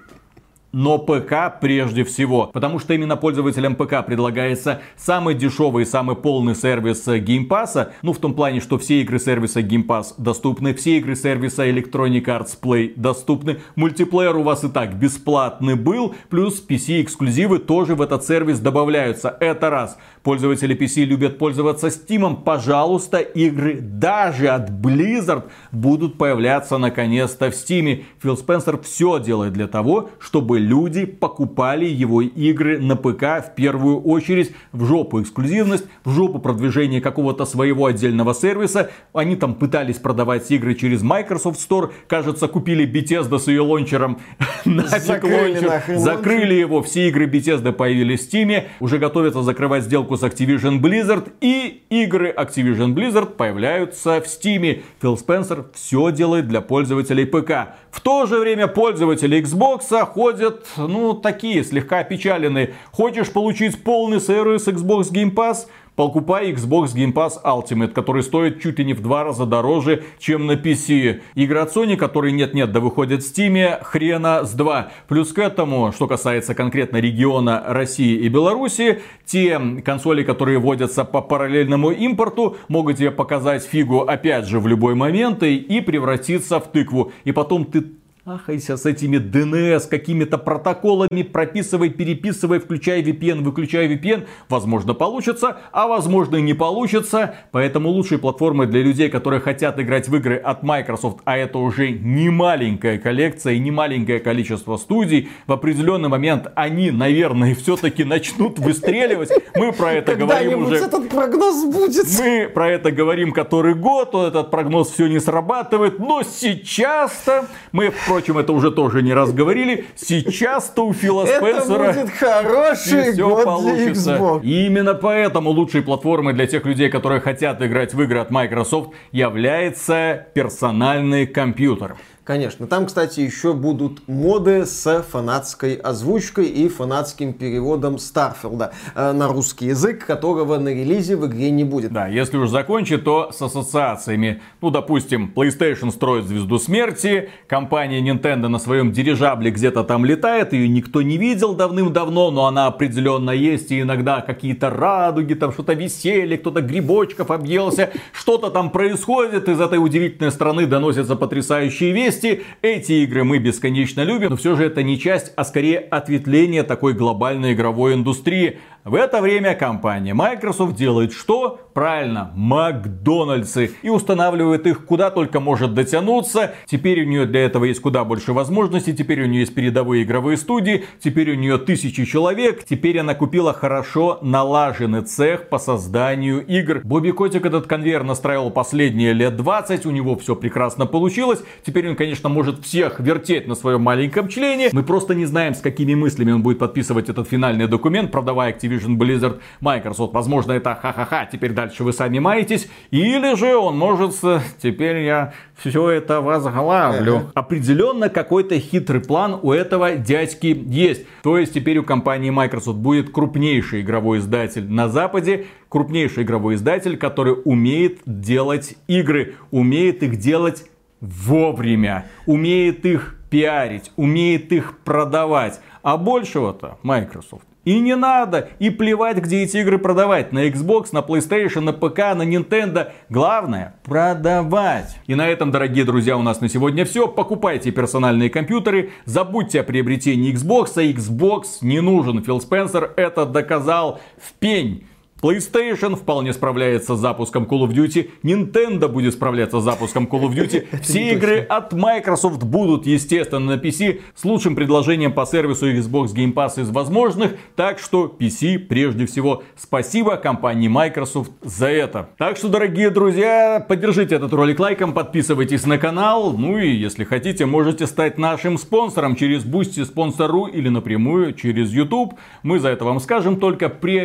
но 0.71 0.97
ПК 0.97 1.59
прежде 1.59 2.03
всего. 2.03 2.47
Потому 2.47 2.79
что 2.79 2.93
именно 2.93 3.17
пользователям 3.17 3.75
ПК 3.75 4.05
предлагается 4.05 4.81
самый 4.97 5.35
дешевый 5.35 5.83
и 5.83 5.85
самый 5.85 6.15
полный 6.15 6.55
сервис 6.55 7.07
Game 7.07 7.47
Pass. 7.47 7.91
Ну, 8.01 8.13
в 8.13 8.17
том 8.19 8.33
плане, 8.33 8.59
что 8.61 8.77
все 8.77 9.01
игры 9.01 9.19
сервиса 9.19 9.61
Game 9.61 9.85
Pass 9.85 10.13
доступны, 10.17 10.73
все 10.73 10.97
игры 10.97 11.15
сервиса 11.15 11.67
Electronic 11.67 12.25
Arts 12.25 12.57
Play 12.61 12.93
доступны. 12.95 13.59
Мультиплеер 13.75 14.35
у 14.35 14.43
вас 14.43 14.63
и 14.63 14.69
так 14.69 14.95
бесплатный 14.95 15.75
был, 15.75 16.15
плюс 16.29 16.63
PC 16.65 17.01
эксклюзивы 17.01 17.59
тоже 17.59 17.95
в 17.95 18.01
этот 18.01 18.25
сервис 18.25 18.59
добавляются. 18.59 19.35
Это 19.39 19.69
раз. 19.69 19.97
Пользователи 20.23 20.75
PC 20.75 21.03
любят 21.03 21.37
пользоваться 21.37 21.87
Steam. 21.87 22.43
Пожалуйста, 22.43 23.17
игры 23.17 23.79
даже 23.81 24.49
от 24.49 24.69
Blizzard 24.69 25.45
будут 25.71 26.17
появляться 26.17 26.77
наконец-то 26.77 27.49
в 27.49 27.53
Steam. 27.53 28.03
Фил 28.21 28.37
Спенсер 28.37 28.79
все 28.79 29.19
делает 29.19 29.53
для 29.53 29.67
того, 29.67 30.11
чтобы 30.19 30.60
люди 30.61 31.05
покупали 31.05 31.85
его 31.85 32.21
игры 32.21 32.79
на 32.79 32.95
ПК 32.95 33.43
в 33.45 33.53
первую 33.55 34.01
очередь 34.01 34.53
в 34.71 34.85
жопу 34.85 35.21
эксклюзивность, 35.21 35.85
в 36.03 36.11
жопу 36.11 36.39
продвижение 36.39 37.01
какого-то 37.01 37.45
своего 37.45 37.87
отдельного 37.87 38.33
сервиса. 38.33 38.91
Они 39.13 39.35
там 39.35 39.55
пытались 39.55 39.97
продавать 39.97 40.49
игры 40.51 40.75
через 40.75 41.01
Microsoft 41.01 41.59
Store. 41.59 41.91
Кажется, 42.07 42.47
купили 42.47 42.87
Bethesda 42.87 43.39
с 43.39 43.47
ее 43.47 43.61
лончером. 43.61 44.19
Нафиг 44.65 45.23
лончер. 45.23 45.97
Закрыли 45.97 46.53
его. 46.53 46.81
Все 46.81 47.09
игры 47.09 47.25
Bethesda 47.25 47.71
появились 47.71 48.27
в 48.27 48.33
Steam. 48.33 48.63
Уже 48.79 48.97
готовятся 48.97 49.41
закрывать 49.41 49.83
сделку 49.83 50.17
с 50.17 50.23
Activision 50.23 50.79
Blizzard. 50.79 51.31
И 51.41 51.83
игры 51.89 52.33
Activision 52.35 52.93
Blizzard 52.93 53.35
появляются 53.35 54.21
в 54.21 54.25
Steam. 54.25 54.83
Фил 55.01 55.17
Спенсер 55.17 55.65
все 55.73 56.11
делает 56.11 56.47
для 56.47 56.61
пользователей 56.61 57.25
ПК. 57.25 57.75
В 57.91 57.99
то 58.01 58.25
же 58.25 58.39
время 58.39 58.67
пользователи 58.67 59.41
Xbox 59.41 60.05
ходят, 60.05 60.50
ну, 60.77 61.13
такие, 61.13 61.63
слегка 61.63 61.99
опечаленные. 61.99 62.73
Хочешь 62.91 63.31
получить 63.31 63.83
полный 63.83 64.19
сервис 64.19 64.67
Xbox 64.67 65.11
Game 65.11 65.33
Pass? 65.33 65.67
Покупай 65.95 66.51
Xbox 66.51 66.95
Game 66.95 67.13
Pass 67.13 67.33
Ultimate, 67.43 67.89
который 67.89 68.23
стоит 68.23 68.61
чуть 68.61 68.79
ли 68.79 68.85
не 68.85 68.93
в 68.93 69.01
два 69.01 69.25
раза 69.25 69.45
дороже, 69.45 70.03
чем 70.19 70.47
на 70.47 70.53
PC. 70.53 71.21
Игры 71.35 71.59
от 71.59 71.75
Sony, 71.75 71.97
которые 71.97 72.31
нет-нет, 72.31 72.71
да 72.71 72.79
выходят 72.79 73.21
в 73.21 73.25
Steam, 73.29 73.83
хрена 73.83 74.45
с 74.45 74.53
два. 74.53 74.91
Плюс 75.09 75.33
к 75.33 75.39
этому, 75.39 75.91
что 75.91 76.07
касается 76.07 76.55
конкретно 76.55 76.97
региона 76.97 77.61
России 77.67 78.15
и 78.15 78.29
Беларуси, 78.29 79.01
те 79.25 79.59
консоли, 79.83 80.23
которые 80.23 80.59
вводятся 80.59 81.03
по 81.03 81.21
параллельному 81.21 81.91
импорту, 81.91 82.55
могут 82.69 82.97
тебе 82.97 83.11
показать 83.11 83.63
фигу 83.63 83.99
опять 83.99 84.47
же 84.47 84.61
в 84.61 84.67
любой 84.67 84.95
момент 84.95 85.43
и 85.43 85.81
превратиться 85.81 86.61
в 86.61 86.71
тыкву. 86.71 87.11
И 87.25 87.33
потом 87.33 87.65
ты 87.65 87.83
Ахайся 88.23 88.77
с 88.77 88.85
этими 88.85 89.17
DNS, 89.17 89.89
какими-то 89.89 90.37
протоколами, 90.37 91.23
прописывай, 91.23 91.89
переписывай, 91.89 92.59
включай 92.59 93.01
VPN, 93.01 93.41
выключай 93.41 93.91
VPN. 93.91 94.27
Возможно 94.47 94.93
получится, 94.93 95.57
а 95.71 95.87
возможно 95.87 96.35
и 96.35 96.43
не 96.43 96.53
получится. 96.53 97.33
Поэтому 97.49 97.89
лучшие 97.89 98.19
платформы 98.19 98.67
для 98.67 98.83
людей, 98.83 99.09
которые 99.09 99.39
хотят 99.39 99.79
играть 99.79 100.07
в 100.07 100.15
игры 100.15 100.35
от 100.35 100.61
Microsoft, 100.61 101.21
а 101.25 101.35
это 101.35 101.57
уже 101.57 101.89
не 101.89 102.29
маленькая 102.29 102.99
коллекция 102.99 103.53
и 103.53 103.59
не 103.59 103.71
маленькое 103.71 104.19
количество 104.19 104.77
студий, 104.77 105.29
в 105.47 105.51
определенный 105.51 106.09
момент 106.09 106.45
они, 106.53 106.91
наверное, 106.91 107.55
все-таки 107.55 108.03
начнут 108.03 108.59
выстреливать. 108.59 109.31
Мы 109.55 109.73
про 109.73 109.93
это 109.93 110.13
говорим 110.13 110.67
уже... 110.67 110.75
этот 110.75 111.09
прогноз 111.09 111.65
будет. 111.65 112.05
Мы 112.19 112.47
про 112.53 112.69
это 112.69 112.91
говорим 112.91 113.31
который 113.31 113.73
год, 113.73 114.13
этот 114.13 114.51
прогноз 114.51 114.91
все 114.91 115.07
не 115.07 115.19
срабатывает, 115.19 115.97
но 115.97 116.21
сейчас-то 116.21 117.47
мы 117.71 117.89
впрочем, 118.11 118.37
это 118.37 118.51
уже 118.51 118.71
тоже 118.71 119.01
не 119.01 119.13
раз 119.13 119.31
говорили. 119.31 119.85
Сейчас-то 119.95 120.85
у 120.85 120.93
Фила 120.93 121.25
Спенсера... 121.25 121.83
Это 121.83 122.01
будет 122.01 122.13
хороший 122.13 123.13
все 123.13 123.23
год 123.23 123.45
получится. 123.45 124.03
Для 124.03 124.17
Xbox. 124.17 124.43
И 124.43 124.65
именно 124.65 124.93
поэтому 124.95 125.49
лучшей 125.51 125.81
платформой 125.81 126.33
для 126.33 126.45
тех 126.45 126.65
людей, 126.65 126.89
которые 126.89 127.21
хотят 127.21 127.61
играть 127.61 127.93
в 127.93 128.01
игры 128.01 128.19
от 128.19 128.29
Microsoft, 128.29 128.89
является 129.13 130.27
персональный 130.33 131.25
компьютер. 131.25 131.95
Конечно. 132.23 132.67
Там, 132.67 132.85
кстати, 132.85 133.19
еще 133.19 133.53
будут 133.53 134.07
моды 134.07 134.67
с 134.67 135.03
фанатской 135.09 135.73
озвучкой 135.73 136.45
и 136.45 136.69
фанатским 136.69 137.33
переводом 137.33 137.97
Старфилда 137.97 138.73
э, 138.93 139.11
на 139.11 139.27
русский 139.27 139.65
язык, 139.67 140.05
которого 140.05 140.59
на 140.59 140.69
релизе 140.69 141.15
в 141.15 141.25
игре 141.25 141.49
не 141.49 141.63
будет. 141.63 141.91
Да, 141.91 142.07
если 142.07 142.37
уж 142.37 142.49
закончить, 142.49 143.03
то 143.03 143.31
с 143.31 143.41
ассоциациями. 143.41 144.39
Ну, 144.61 144.69
допустим, 144.69 145.33
PlayStation 145.35 145.91
строит 145.91 146.25
Звезду 146.25 146.59
Смерти, 146.59 147.29
компания 147.47 147.99
Nintendo 148.01 148.49
на 148.49 148.59
своем 148.59 148.91
дирижабле 148.91 149.49
где-то 149.49 149.83
там 149.83 150.05
летает, 150.05 150.53
ее 150.53 150.69
никто 150.69 151.01
не 151.01 151.17
видел 151.17 151.55
давным-давно, 151.55 152.29
но 152.29 152.45
она 152.45 152.67
определенно 152.67 153.31
есть, 153.31 153.71
и 153.71 153.81
иногда 153.81 154.21
какие-то 154.21 154.69
радуги, 154.69 155.33
там 155.33 155.51
что-то 155.51 155.73
веселье, 155.73 156.37
кто-то 156.37 156.61
грибочков 156.61 157.31
объелся, 157.31 157.89
что-то 158.13 158.51
там 158.51 158.69
происходит, 158.69 159.49
из 159.49 159.59
этой 159.59 159.83
удивительной 159.83 160.31
страны 160.31 160.67
доносятся 160.67 161.15
потрясающие 161.15 161.91
вести, 161.91 162.10
вместе. 162.11 162.43
Эти 162.61 163.03
игры 163.03 163.23
мы 163.23 163.39
бесконечно 163.39 164.01
любим, 164.01 164.29
но 164.29 164.35
все 164.35 164.55
же 164.55 164.65
это 164.65 164.83
не 164.83 164.99
часть, 164.99 165.31
а 165.35 165.43
скорее 165.45 165.79
ответвление 165.79 166.63
такой 166.63 166.93
глобальной 166.93 167.53
игровой 167.53 167.93
индустрии. 167.93 168.59
В 168.83 168.95
это 168.95 169.21
время 169.21 169.53
компания 169.53 170.15
Microsoft 170.15 170.75
делает 170.75 171.13
что? 171.13 171.59
Правильно, 171.75 172.31
Макдональдсы. 172.35 173.75
И 173.83 173.89
устанавливает 173.89 174.65
их 174.65 174.85
куда 174.85 175.11
только 175.11 175.39
может 175.39 175.75
дотянуться. 175.75 176.55
Теперь 176.65 177.03
у 177.03 177.05
нее 177.05 177.27
для 177.27 177.45
этого 177.45 177.65
есть 177.65 177.79
куда 177.79 178.03
больше 178.03 178.33
возможностей. 178.33 178.93
Теперь 178.93 179.21
у 179.21 179.27
нее 179.27 179.41
есть 179.41 179.53
передовые 179.53 180.01
игровые 180.01 180.35
студии. 180.35 180.85
Теперь 180.99 181.29
у 181.31 181.35
нее 181.35 181.59
тысячи 181.59 182.05
человек. 182.05 182.63
Теперь 182.63 182.97
она 182.97 183.13
купила 183.13 183.53
хорошо 183.53 184.17
налаженный 184.23 185.03
цех 185.03 185.49
по 185.49 185.59
созданию 185.59 186.43
игр. 186.43 186.81
Бобби 186.83 187.11
Котик 187.11 187.45
этот 187.45 187.67
конвейер 187.67 188.03
настраивал 188.03 188.49
последние 188.49 189.13
лет 189.13 189.35
20. 189.37 189.85
У 189.85 189.91
него 189.91 190.17
все 190.17 190.35
прекрасно 190.35 190.87
получилось. 190.87 191.43
Теперь 191.63 191.87
он, 191.87 191.95
конечно, 192.01 192.29
может 192.29 192.65
всех 192.65 192.99
вертеть 192.99 193.47
на 193.47 193.53
своем 193.53 193.83
маленьком 193.83 194.27
члене. 194.27 194.69
Мы 194.71 194.81
просто 194.81 195.13
не 195.13 195.25
знаем, 195.25 195.53
с 195.53 195.59
какими 195.59 195.93
мыслями 195.93 196.31
он 196.31 196.41
будет 196.41 196.57
подписывать 196.57 197.09
этот 197.09 197.29
финальный 197.29 197.67
документ, 197.67 198.11
продавая 198.11 198.51
Activision 198.53 198.97
Blizzard 198.97 199.39
Microsoft. 199.59 200.11
Возможно, 200.11 200.53
это 200.53 200.73
ха-ха-ха, 200.73 201.29
теперь 201.31 201.51
дальше 201.51 201.83
вы 201.83 201.93
сами 201.93 202.17
маетесь. 202.17 202.67
Или 202.89 203.35
же 203.35 203.55
он 203.55 203.77
может, 203.77 204.15
теперь 204.59 205.03
я 205.03 205.33
все 205.55 205.91
это 205.91 206.21
возглавлю. 206.21 207.17
Ага. 207.17 207.31
Определенно 207.35 208.09
какой-то 208.09 208.57
хитрый 208.57 209.01
план 209.01 209.39
у 209.39 209.51
этого 209.51 209.91
дядьки 209.91 210.59
есть. 210.67 211.05
То 211.21 211.37
есть 211.37 211.53
теперь 211.53 211.77
у 211.77 211.83
компании 211.83 212.31
Microsoft 212.31 212.79
будет 212.79 213.11
крупнейший 213.11 213.81
игровой 213.81 214.17
издатель 214.17 214.67
на 214.67 214.89
Западе, 214.89 215.45
крупнейший 215.69 216.23
игровой 216.23 216.55
издатель, 216.55 216.97
который 216.97 217.35
умеет 217.45 217.99
делать 218.07 218.75
игры, 218.87 219.35
умеет 219.51 220.01
их 220.01 220.17
делать 220.17 220.65
вовремя, 221.01 222.05
умеет 222.25 222.85
их 222.85 223.17
пиарить, 223.29 223.91
умеет 223.95 224.51
их 224.51 224.79
продавать. 224.79 225.59
А 225.81 225.97
большего-то 225.97 226.77
Microsoft 226.83 227.45
и 227.63 227.79
не 227.79 227.95
надо, 227.95 228.49
и 228.59 228.69
плевать, 228.69 229.17
где 229.17 229.43
эти 229.43 229.57
игры 229.57 229.77
продавать. 229.77 230.31
На 230.31 230.47
Xbox, 230.47 230.87
на 230.93 230.99
PlayStation, 230.99 231.61
на 231.61 231.73
ПК, 231.73 232.15
на 232.15 232.23
Nintendo. 232.23 232.91
Главное, 233.09 233.75
продавать. 233.83 234.97
И 235.05 235.13
на 235.13 235.27
этом, 235.27 235.51
дорогие 235.51 235.85
друзья, 235.85 236.17
у 236.17 236.23
нас 236.23 236.41
на 236.41 236.49
сегодня 236.49 236.85
все. 236.85 237.07
Покупайте 237.07 237.71
персональные 237.71 238.29
компьютеры. 238.29 238.91
Забудьте 239.05 239.61
о 239.61 239.63
приобретении 239.63 240.33
Xbox. 240.33 240.71
А 240.77 240.83
Xbox 240.83 241.45
не 241.61 241.81
нужен. 241.81 242.23
Фил 242.23 242.41
Спенсер 242.41 242.93
это 242.97 243.25
доказал 243.25 243.99
в 244.17 244.33
пень. 244.33 244.85
PlayStation 245.21 245.95
вполне 245.95 246.33
справляется 246.33 246.95
с 246.95 246.99
запуском 246.99 247.43
Call 247.43 247.67
of 247.67 247.73
Duty, 247.73 248.09
Nintendo 248.23 248.87
будет 248.87 249.13
справляться 249.13 249.59
с 249.59 249.63
запуском 249.63 250.05
Call 250.05 250.23
of 250.23 250.33
Duty, 250.33 250.65
все 250.81 251.13
игры 251.13 251.39
от 251.39 251.73
Microsoft 251.73 252.43
будут, 252.43 252.87
естественно, 252.87 253.55
на 253.55 253.59
PC 253.59 254.01
с 254.15 254.25
лучшим 254.25 254.55
предложением 254.55 255.13
по 255.13 255.25
сервису 255.25 255.71
Xbox 255.71 256.15
Game 256.15 256.33
Pass 256.33 256.59
из 256.59 256.69
возможных, 256.69 257.35
так 257.55 257.79
что 257.79 258.13
PC 258.19 258.59
прежде 258.59 259.05
всего. 259.05 259.43
Спасибо 259.55 260.17
компании 260.17 260.67
Microsoft 260.67 261.31
за 261.43 261.67
это. 261.67 262.09
Так 262.17 262.37
что, 262.37 262.49
дорогие 262.49 262.89
друзья, 262.89 263.63
поддержите 263.67 264.15
этот 264.15 264.33
ролик 264.33 264.59
лайком, 264.59 264.93
подписывайтесь 264.93 265.65
на 265.65 265.77
канал, 265.77 266.33
ну 266.33 266.57
и 266.57 266.69
если 266.69 267.03
хотите, 267.03 267.45
можете 267.45 267.85
стать 267.85 268.17
нашим 268.17 268.57
спонсором 268.57 269.15
через 269.15 269.45
Boosty 269.45 269.85
спонсору 269.85 270.45
или 270.45 270.69
напрямую 270.69 271.33
через 271.33 271.71
YouTube. 271.71 272.15
Мы 272.41 272.59
за 272.59 272.69
это 272.69 272.85
вам 272.85 272.99
скажем 272.99 273.39
только 273.39 273.69
при 273.69 273.99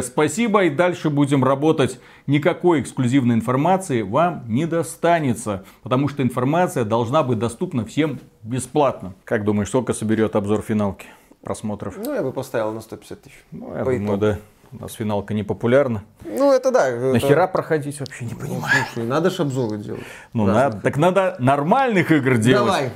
громаднейшее 0.00 0.02
спасибо 0.02 0.64
и 0.64 0.70
дальше 0.70 1.10
будем 1.10 1.44
работать. 1.44 1.98
Никакой 2.26 2.80
эксклюзивной 2.80 3.34
информации 3.34 4.02
вам 4.02 4.44
не 4.48 4.66
достанется, 4.66 5.64
потому 5.82 6.08
что 6.08 6.22
информация 6.22 6.84
должна 6.84 7.22
быть 7.22 7.38
доступна 7.38 7.84
всем 7.84 8.20
бесплатно. 8.42 9.14
Как 9.24 9.44
думаешь, 9.44 9.68
сколько 9.68 9.92
соберет 9.92 10.36
обзор 10.36 10.62
финалки 10.62 11.06
просмотров? 11.42 11.96
Ну, 12.04 12.14
я 12.14 12.22
бы 12.22 12.32
поставил 12.32 12.72
на 12.72 12.80
150 12.80 13.22
тысяч. 13.22 13.44
Ну, 13.52 13.76
я 13.76 13.84
думаю, 13.84 14.18
да. 14.18 14.38
У 14.72 14.82
нас 14.82 14.92
финалка 14.92 15.34
не 15.34 15.42
популярна. 15.42 16.04
Ну, 16.24 16.52
это 16.52 16.70
да. 16.70 16.90
Нахера 16.90 17.42
это... 17.42 17.52
проходить 17.52 17.98
вообще 17.98 18.24
не 18.24 18.34
понимаю. 18.34 18.62
Ну, 18.62 18.84
слушай, 18.92 19.08
надо 19.08 19.30
же 19.30 19.42
обзоры 19.42 19.78
делать. 19.78 20.04
Ну, 20.32 20.46
надо, 20.46 20.78
так 20.80 20.96
надо 20.96 21.34
нормальных 21.40 22.12
игр 22.12 22.36
делать. 22.36 22.66
Давай. 22.66 22.90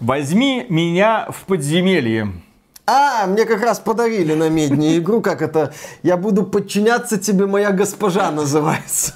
Возьми 0.00 0.66
меня 0.68 1.28
в 1.30 1.44
подземелье. 1.44 2.32
А, 2.86 3.26
мне 3.26 3.46
как 3.46 3.62
раз 3.62 3.78
подарили 3.78 4.34
на 4.34 4.50
медне 4.50 4.98
игру, 4.98 5.22
как 5.22 5.40
это, 5.40 5.72
я 6.02 6.18
буду 6.18 6.44
подчиняться 6.44 7.18
тебе, 7.18 7.46
моя 7.46 7.70
госпожа 7.70 8.30
называется. 8.30 9.14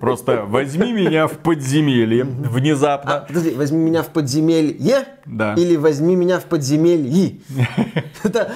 Просто 0.00 0.44
возьми 0.46 0.92
меня 0.92 1.26
в 1.26 1.32
подземелье 1.32 2.24
внезапно. 2.24 3.16
А, 3.16 3.20
подожди, 3.20 3.50
возьми 3.50 3.78
меня 3.78 4.02
в 4.02 4.08
подземелье? 4.08 5.06
Да. 5.26 5.54
Или 5.54 5.76
возьми 5.76 6.16
меня 6.16 6.40
в 6.40 6.44
подземелье? 6.44 7.36
Это 8.22 8.50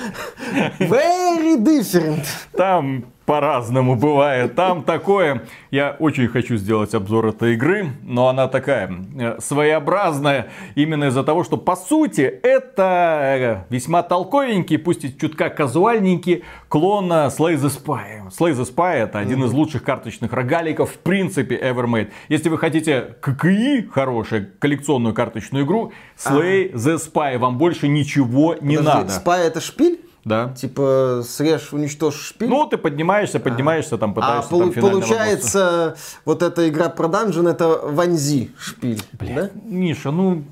very 0.79 1.57
different. 1.59 2.24
Там 2.57 3.05
по-разному 3.30 3.94
бывает. 3.94 4.56
Там 4.56 4.82
такое. 4.82 5.44
Я 5.70 5.94
очень 6.00 6.26
хочу 6.26 6.56
сделать 6.56 6.94
обзор 6.94 7.26
этой 7.26 7.54
игры, 7.54 7.90
но 8.02 8.26
она 8.26 8.48
такая 8.48 8.92
э, 9.16 9.36
своеобразная 9.38 10.48
именно 10.74 11.04
из-за 11.04 11.22
того, 11.22 11.44
что 11.44 11.56
по 11.56 11.76
сути 11.76 12.22
это 12.22 13.66
э, 13.70 13.72
весьма 13.72 14.02
толковенький, 14.02 14.78
пусть 14.78 15.04
и 15.04 15.16
чутка 15.16 15.48
казуальненький 15.48 16.42
клон 16.68 17.12
Slay 17.12 17.54
the 17.54 17.70
Spy. 17.70 18.30
Slay 18.36 18.52
the 18.52 18.68
Spy 18.68 18.94
это 18.94 19.20
один 19.20 19.44
из 19.44 19.52
лучших 19.52 19.84
карточных 19.84 20.32
рогаликов 20.32 20.90
в 20.90 20.98
принципе 20.98 21.54
ever 21.54 21.86
made. 21.86 22.10
Если 22.28 22.48
вы 22.48 22.58
хотите 22.58 23.14
ККИ, 23.20 23.88
хорошую 23.92 24.48
коллекционную 24.58 25.14
карточную 25.14 25.64
игру, 25.64 25.92
Slay 26.18 26.72
the 26.72 26.96
Spy, 26.96 27.38
вам 27.38 27.58
больше 27.58 27.86
ничего 27.86 28.56
не 28.60 28.76
Подожди, 28.76 28.98
надо. 28.98 29.12
Spy 29.24 29.38
это 29.38 29.60
шпиль? 29.60 30.00
Да. 30.24 30.52
Типа 30.54 31.22
срежь, 31.26 31.72
уничтожь 31.72 32.14
шпиль. 32.14 32.48
Ну, 32.48 32.66
ты 32.66 32.76
поднимаешься, 32.76 33.40
поднимаешься, 33.40 33.94
а. 33.94 33.98
там 33.98 34.14
пытаешься. 34.14 34.54
А 34.54 34.59
там, 34.59 34.72
получается, 34.72 35.94
босса. 35.94 36.20
вот 36.24 36.42
эта 36.42 36.68
игра 36.68 36.88
про 36.88 37.09
данжен 37.09 37.46
это 37.48 37.68
ванзи 37.68 38.50
шпиль. 38.59 39.02
Бля, 39.12 39.35
да? 39.35 39.50
Миша, 39.64 40.11
ну 40.11 40.44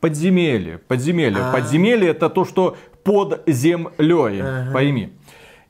подземелье, 0.00 0.78
подземелье. 0.78 1.42
А. 1.42 1.52
Подземелье 1.52 2.10
это 2.10 2.28
то, 2.28 2.44
что 2.44 2.76
под 3.02 3.42
землей. 3.46 4.42
Ага. 4.42 4.70
Пойми. 4.72 5.12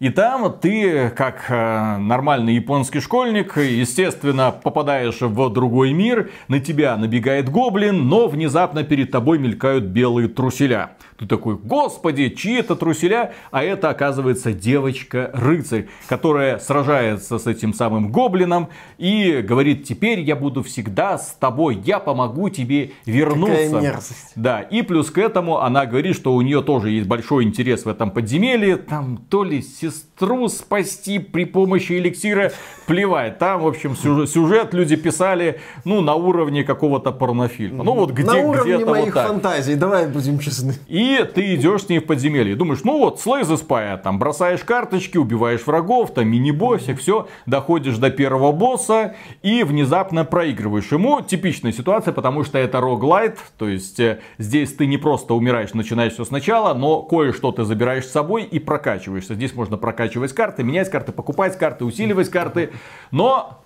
И 0.00 0.08
там 0.08 0.50
ты, 0.58 1.10
как 1.10 1.44
э, 1.50 1.98
нормальный 1.98 2.54
японский 2.54 3.00
школьник, 3.00 3.58
естественно, 3.58 4.50
попадаешь 4.50 5.20
в 5.20 5.50
другой 5.50 5.92
мир, 5.92 6.30
на 6.48 6.58
тебя 6.58 6.96
набегает 6.96 7.50
гоблин, 7.50 8.08
но 8.08 8.26
внезапно 8.26 8.82
перед 8.82 9.10
тобой 9.10 9.38
мелькают 9.38 9.84
белые 9.84 10.28
труселя. 10.28 10.92
Ты 11.18 11.26
такой, 11.26 11.56
господи, 11.56 12.30
чьи 12.30 12.60
это 12.60 12.76
труселя? 12.76 13.34
А 13.50 13.62
это 13.62 13.90
оказывается 13.90 14.54
девочка-рыцарь, 14.54 15.88
которая 16.08 16.58
сражается 16.58 17.38
с 17.38 17.46
этим 17.46 17.74
самым 17.74 18.10
гоблином 18.10 18.70
и 18.96 19.44
говорит, 19.46 19.84
теперь 19.84 20.20
я 20.20 20.34
буду 20.34 20.62
всегда 20.62 21.18
с 21.18 21.34
тобой, 21.38 21.78
я 21.84 21.98
помогу 21.98 22.48
тебе 22.48 22.92
вернуться. 23.04 23.66
Какая 23.66 23.82
мерзость. 23.82 24.32
Да, 24.34 24.62
и 24.62 24.80
плюс 24.80 25.10
к 25.10 25.18
этому 25.18 25.58
она 25.58 25.84
говорит, 25.84 26.16
что 26.16 26.32
у 26.34 26.40
нее 26.40 26.62
тоже 26.62 26.88
есть 26.88 27.06
большой 27.06 27.44
интерес 27.44 27.84
в 27.84 27.88
этом 27.90 28.10
подземелье, 28.12 28.78
там 28.78 29.18
то 29.28 29.44
ли 29.44 29.60
diz 29.90 30.04
сестру 30.20 30.48
спасти 30.48 31.18
при 31.18 31.44
помощи 31.44 31.92
эликсира, 31.92 32.52
плевать. 32.86 33.38
Там, 33.38 33.62
в 33.62 33.66
общем, 33.66 33.96
сюжет, 33.96 34.28
сюжет 34.28 34.74
люди 34.74 34.96
писали, 34.96 35.60
ну, 35.84 36.00
на 36.00 36.14
уровне 36.14 36.64
какого-то 36.64 37.12
порнофильма. 37.12 37.84
Ну, 37.84 37.94
вот 37.94 38.10
где, 38.10 38.26
на 38.26 38.36
уровне 38.36 38.74
где-то 38.74 38.90
моих 38.90 39.14
вот 39.14 39.24
фантазий, 39.24 39.76
давай 39.76 40.06
будем 40.08 40.38
честны. 40.38 40.74
И 40.88 41.24
ты 41.34 41.54
идешь 41.54 41.84
с 41.84 41.88
ней 41.88 42.00
в 42.00 42.06
подземелье. 42.06 42.54
Думаешь, 42.56 42.80
ну 42.84 42.98
вот, 42.98 43.20
Slay 43.24 43.42
the 43.42 43.60
Spy, 43.64 44.00
там 44.02 44.18
бросаешь 44.18 44.60
карточки, 44.60 45.16
убиваешь 45.16 45.66
врагов, 45.66 46.12
там 46.12 46.28
мини-боссик, 46.28 46.98
все, 46.98 47.28
доходишь 47.46 47.96
до 47.96 48.10
первого 48.10 48.52
босса 48.52 49.14
и 49.42 49.62
внезапно 49.62 50.24
проигрываешь 50.24 50.92
ему. 50.92 51.20
Типичная 51.22 51.72
ситуация, 51.72 52.12
потому 52.12 52.44
что 52.44 52.58
это 52.58 52.80
роглайт, 52.80 53.38
то 53.56 53.68
есть 53.68 54.00
э, 54.00 54.20
здесь 54.38 54.74
ты 54.74 54.86
не 54.86 54.98
просто 54.98 55.34
умираешь, 55.34 55.74
начинаешь 55.74 56.14
все 56.14 56.24
сначала, 56.24 56.74
но 56.74 57.02
кое-что 57.02 57.52
ты 57.52 57.64
забираешь 57.64 58.04
с 58.04 58.10
собой 58.10 58.42
и 58.42 58.58
прокачиваешься. 58.58 59.34
Здесь 59.34 59.54
можно 59.54 59.76
прокачивать 59.76 60.09
карты, 60.32 60.62
менять 60.62 60.90
карты, 60.90 61.12
покупать 61.12 61.58
карты, 61.58 61.84
усиливать 61.84 62.30
карты, 62.30 62.70
но 63.10 63.60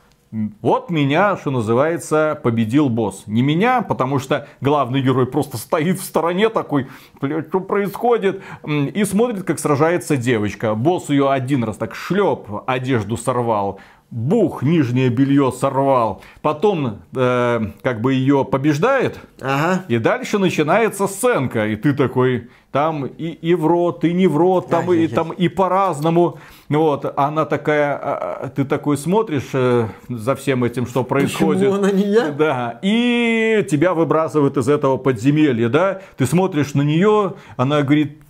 вот 0.63 0.91
меня, 0.91 1.37
что 1.37 1.53
называется, 1.53 2.39
победил 2.43 2.89
босс. 2.89 3.23
Не 3.27 3.43
меня, 3.43 3.83
потому 3.83 4.19
что 4.19 4.49
главный 4.61 5.01
герой 5.01 5.27
просто 5.27 5.57
стоит 5.59 6.01
в 6.01 6.05
стороне 6.05 6.49
такой, 6.49 6.89
блядь, 7.21 7.49
что 7.49 7.61
происходит? 7.61 8.43
И 8.67 9.05
смотрит, 9.05 9.45
как 9.45 9.61
сражается 9.61 10.17
девочка. 10.17 10.75
Босс 10.75 11.09
ее 11.09 11.31
один 11.31 11.63
раз 11.63 11.77
так 11.77 11.95
шлеп, 11.95 12.49
одежду 12.67 13.17
сорвал 13.17 13.79
бух, 14.15 14.63
нижнее 14.63 15.09
белье 15.09 15.51
сорвал, 15.51 16.23
потом 16.41 17.01
э, 17.17 17.61
как 17.83 18.01
бы 18.01 18.15
ее 18.15 18.45
побеждает, 18.45 19.19
ага. 19.41 19.85
и 19.89 19.99
дальше 19.99 20.39
начинается 20.39 21.09
сценка, 21.09 21.67
и 21.67 21.75
ты 21.75 21.95
такой, 21.95 22.49
там 22.71 23.07
и, 23.07 23.31
и 23.31 23.55
в 23.57 23.67
рот, 23.67 24.05
и 24.05 24.13
не 24.13 24.29
в 24.29 24.37
рот, 24.37 24.69
там, 24.69 24.93
и, 24.93 25.09
там 25.09 25.33
и 25.33 25.49
по-разному. 25.49 26.39
Вот, 26.69 27.13
она 27.17 27.45
такая, 27.45 27.95
а, 27.95 28.39
а, 28.45 28.49
ты 28.51 28.65
такой 28.65 28.97
смотришь 28.99 29.51
э, 29.53 29.89
за 30.09 30.37
всем 30.37 30.63
этим, 30.63 30.87
что 30.87 31.03
происходит. 31.03 31.73
Почему 31.73 31.75
она 31.75 31.91
не 31.91 32.05
я? 32.05 32.31
Да, 32.31 32.79
и 32.83 33.67
тебя 33.69 33.95
выбрасывают 33.95 34.57
из 34.57 34.69
этого 34.69 34.97
подземелья, 34.97 35.69
да, 35.69 36.03
ты 36.17 36.25
смотришь 36.25 36.75
на 36.75 36.83
нее, 36.83 37.35
она 37.57 37.83
говорит, 37.83 38.21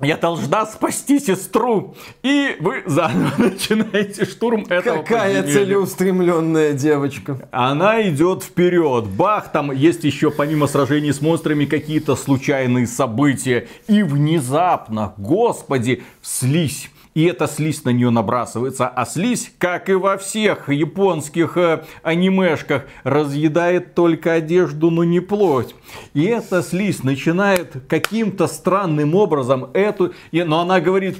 я 0.00 0.16
должна 0.16 0.66
спасти 0.66 1.20
сестру. 1.20 1.94
И 2.22 2.56
вы 2.60 2.82
заново 2.86 3.32
начинаете 3.38 4.24
штурм 4.24 4.64
этого 4.68 5.02
Какая 5.02 5.42
подземелья. 5.42 5.64
целеустремленная 5.66 6.72
девочка. 6.72 7.48
Она 7.52 8.02
идет 8.08 8.42
вперед. 8.42 9.06
Бах, 9.06 9.52
там 9.52 9.70
есть 9.70 10.04
еще 10.04 10.30
помимо 10.30 10.66
сражений 10.66 11.12
с 11.12 11.20
монстрами 11.20 11.64
какие-то 11.64 12.16
случайные 12.16 12.86
события. 12.86 13.68
И 13.86 14.02
внезапно, 14.02 15.14
господи, 15.16 16.02
слизь 16.22 16.90
и 17.14 17.24
эта 17.24 17.46
слизь 17.46 17.84
на 17.84 17.90
нее 17.90 18.10
набрасывается. 18.10 18.88
А 18.88 19.06
слизь, 19.06 19.52
как 19.58 19.88
и 19.88 19.94
во 19.94 20.18
всех 20.18 20.68
японских 20.68 21.56
э, 21.56 21.84
анимешках, 22.02 22.86
разъедает 23.04 23.94
только 23.94 24.32
одежду, 24.32 24.90
но 24.90 25.04
не 25.04 25.20
плоть. 25.20 25.74
И 26.12 26.24
эта 26.24 26.62
слизь 26.62 27.02
начинает 27.02 27.84
каким-то 27.88 28.46
странным 28.46 29.14
образом 29.14 29.70
эту... 29.74 30.12
И, 30.32 30.42
но 30.42 30.60
она 30.60 30.80
говорит, 30.80 31.18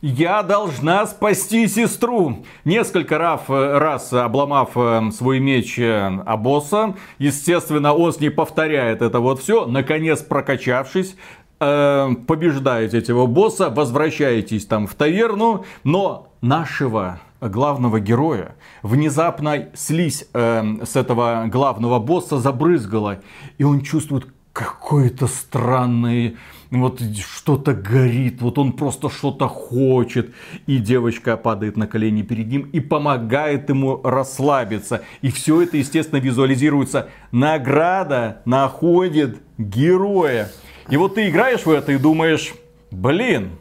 Я 0.00 0.44
должна 0.44 1.06
спасти 1.06 1.66
сестру. 1.66 2.44
Несколько 2.64 3.18
раз, 3.18 3.40
раз 3.48 4.12
обломав 4.12 4.70
э, 4.76 5.10
свой 5.10 5.40
меч 5.40 5.76
э, 5.76 6.20
Абоса, 6.24 6.94
естественно, 7.18 7.92
он 7.92 8.12
с 8.12 8.20
ней 8.20 8.30
повторяет 8.30 9.02
это 9.02 9.18
вот 9.18 9.40
все. 9.40 9.66
Наконец, 9.66 10.22
прокачавшись, 10.22 11.16
э, 11.60 12.08
побеждаете 12.26 12.98
этого 12.98 13.26
босса, 13.26 13.70
возвращаетесь 13.70 14.66
там 14.66 14.86
в 14.86 14.94
таверну, 14.94 15.64
но 15.84 16.28
нашего 16.40 17.20
главного 17.40 18.00
героя 18.00 18.56
внезапно 18.82 19.68
слизь 19.74 20.26
э, 20.32 20.84
с 20.84 20.96
этого 20.96 21.46
главного 21.46 21.98
босса 21.98 22.38
забрызгала, 22.38 23.20
и 23.58 23.64
он 23.64 23.80
чувствует 23.82 24.26
какой-то 24.52 25.26
странный 25.28 26.36
вот 26.70 27.00
что-то 27.16 27.74
горит, 27.74 28.42
вот 28.42 28.58
он 28.58 28.72
просто 28.72 29.08
что-то 29.08 29.48
хочет. 29.48 30.34
И 30.66 30.78
девочка 30.78 31.36
падает 31.36 31.76
на 31.76 31.86
колени 31.86 32.22
перед 32.22 32.48
ним 32.48 32.62
и 32.72 32.80
помогает 32.80 33.68
ему 33.68 34.00
расслабиться. 34.02 35.02
И 35.22 35.30
все 35.30 35.62
это, 35.62 35.76
естественно, 35.76 36.20
визуализируется. 36.20 37.08
Награда 37.32 38.42
находит 38.44 39.38
героя. 39.56 40.50
И 40.90 40.96
вот 40.96 41.14
ты 41.16 41.28
играешь 41.28 41.66
в 41.66 41.70
это 41.70 41.92
и 41.92 41.98
думаешь, 41.98 42.54
блин, 42.90 43.58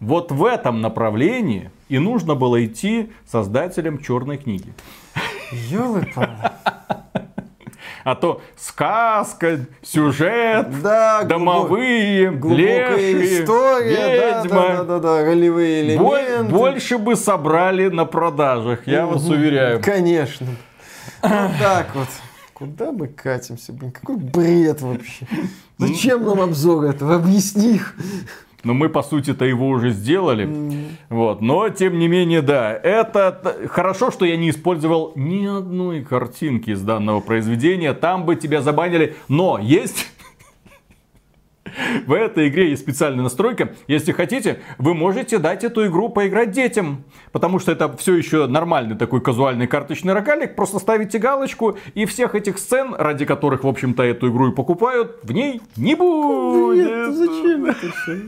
вот 0.00 0.32
в 0.32 0.44
этом 0.44 0.80
направлении 0.80 1.70
и 1.88 1.98
нужно 1.98 2.34
было 2.34 2.64
идти 2.64 3.12
создателям 3.26 3.98
черной 4.02 4.38
книги. 4.38 4.72
Ёлы-палы. 5.52 6.28
А 8.04 8.16
то 8.16 8.42
сказка, 8.56 9.60
сюжет, 9.80 10.80
Да, 10.82 11.22
домовые, 11.22 12.32
Глубокая 12.32 12.96
лешие, 12.96 13.42
история, 13.44 14.42
ведьма. 14.42 14.60
да, 14.60 14.76
да, 14.76 14.84
да, 14.84 14.98
да, 14.98 15.24
ролевые 15.24 15.82
элементы. 15.84 16.42
больше 16.52 16.98
бы 16.98 17.14
собрали 17.14 17.86
на 17.88 18.04
продажах, 18.04 18.88
я 18.88 19.06
вас 19.06 19.28
уверяю. 19.28 19.80
Конечно. 19.80 20.48
Вот 21.22 21.50
так 21.60 21.94
вот. 21.94 22.08
Куда 22.62 22.92
мы 22.92 23.08
катимся, 23.08 23.72
блин, 23.72 23.90
какой 23.90 24.16
бред 24.18 24.82
вообще. 24.82 25.26
Зачем 25.78 26.24
нам 26.24 26.40
обзор 26.40 26.84
этого? 26.84 27.16
Объясни 27.16 27.74
их. 27.74 27.96
Но 28.62 28.72
мы, 28.72 28.88
по 28.88 29.02
сути-то, 29.02 29.44
его 29.44 29.66
уже 29.66 29.90
сделали. 29.90 30.48
Вот. 31.08 31.40
Но, 31.40 31.68
тем 31.70 31.98
не 31.98 32.06
менее, 32.06 32.40
да. 32.40 32.72
Это 32.72 33.66
хорошо, 33.68 34.12
что 34.12 34.24
я 34.24 34.36
не 34.36 34.50
использовал 34.50 35.12
ни 35.16 35.44
одной 35.44 36.04
картинки 36.04 36.70
из 36.70 36.82
данного 36.82 37.18
произведения. 37.18 37.94
Там 37.94 38.24
бы 38.26 38.36
тебя 38.36 38.62
забанили. 38.62 39.16
Но 39.26 39.58
есть... 39.58 40.11
В 42.06 42.12
этой 42.12 42.48
игре 42.48 42.70
есть 42.70 42.82
специальная 42.82 43.22
настройка. 43.22 43.74
Если 43.86 44.12
хотите, 44.12 44.60
вы 44.78 44.94
можете 44.94 45.38
дать 45.38 45.64
эту 45.64 45.86
игру 45.86 46.08
поиграть 46.08 46.50
детям. 46.50 47.04
Потому 47.32 47.58
что 47.58 47.72
это 47.72 47.94
все 47.96 48.14
еще 48.14 48.46
нормальный 48.46 48.96
такой 48.96 49.20
казуальный 49.20 49.66
карточный 49.66 50.12
рогалик. 50.12 50.54
Просто 50.54 50.78
ставите 50.78 51.18
галочку, 51.18 51.78
и 51.94 52.04
всех 52.06 52.34
этих 52.34 52.58
сцен, 52.58 52.94
ради 52.98 53.24
которых, 53.24 53.64
в 53.64 53.68
общем-то, 53.68 54.02
эту 54.02 54.30
игру 54.30 54.50
и 54.50 54.54
покупают, 54.54 55.18
в 55.22 55.32
ней 55.32 55.60
не 55.76 55.94
будет. 55.94 56.86
Нет, 56.86 57.14
зачем 57.14 57.64
это 57.64 57.90
все? 57.90 58.18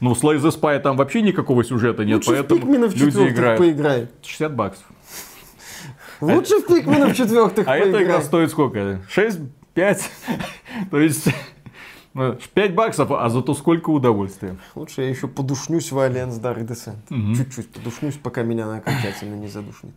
Ну, 0.00 0.12
Slay 0.12 0.38
the 0.38 0.50
Spy 0.50 0.78
там 0.80 0.96
вообще 0.96 1.22
никакого 1.22 1.64
сюжета 1.64 2.04
нет, 2.04 2.16
Лучше 2.16 2.30
в 2.30 2.34
поэтому 2.34 2.60
Пикменов 2.60 2.96
люди 2.96 3.28
играют. 3.28 3.58
поиграй. 3.58 4.08
60 4.22 4.54
баксов. 4.54 4.84
Лучше 6.20 6.58
в 6.58 6.66
Пикменов 6.66 7.16
четвертых 7.16 7.66
А 7.66 7.76
эта 7.76 8.02
игра 8.02 8.20
стоит 8.20 8.50
сколько? 8.50 9.02
6? 9.08 9.38
5? 9.74 10.10
То 10.90 11.00
есть... 11.00 11.28
ну, 12.14 12.36
5 12.54 12.74
баксов, 12.74 13.10
а 13.10 13.28
зато 13.28 13.54
сколько 13.54 13.90
удовольствия. 13.90 14.56
Лучше 14.74 15.02
я 15.02 15.08
еще 15.08 15.28
подушнюсь 15.28 15.90
в 15.92 15.98
Alliance 15.98 16.40
Dark 16.40 16.66
Descent. 16.66 17.36
Чуть-чуть 17.36 17.68
подушнюсь, 17.70 18.16
пока 18.16 18.42
меня 18.42 18.64
она 18.64 18.76
окончательно 18.76 19.34
не 19.34 19.48
задушнит. 19.48 19.92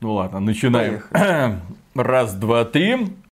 Ну 0.00 0.14
ладно, 0.14 0.40
начинаем. 0.40 1.02
Раз, 1.94 2.34
два, 2.34 2.64
три. 2.64 3.08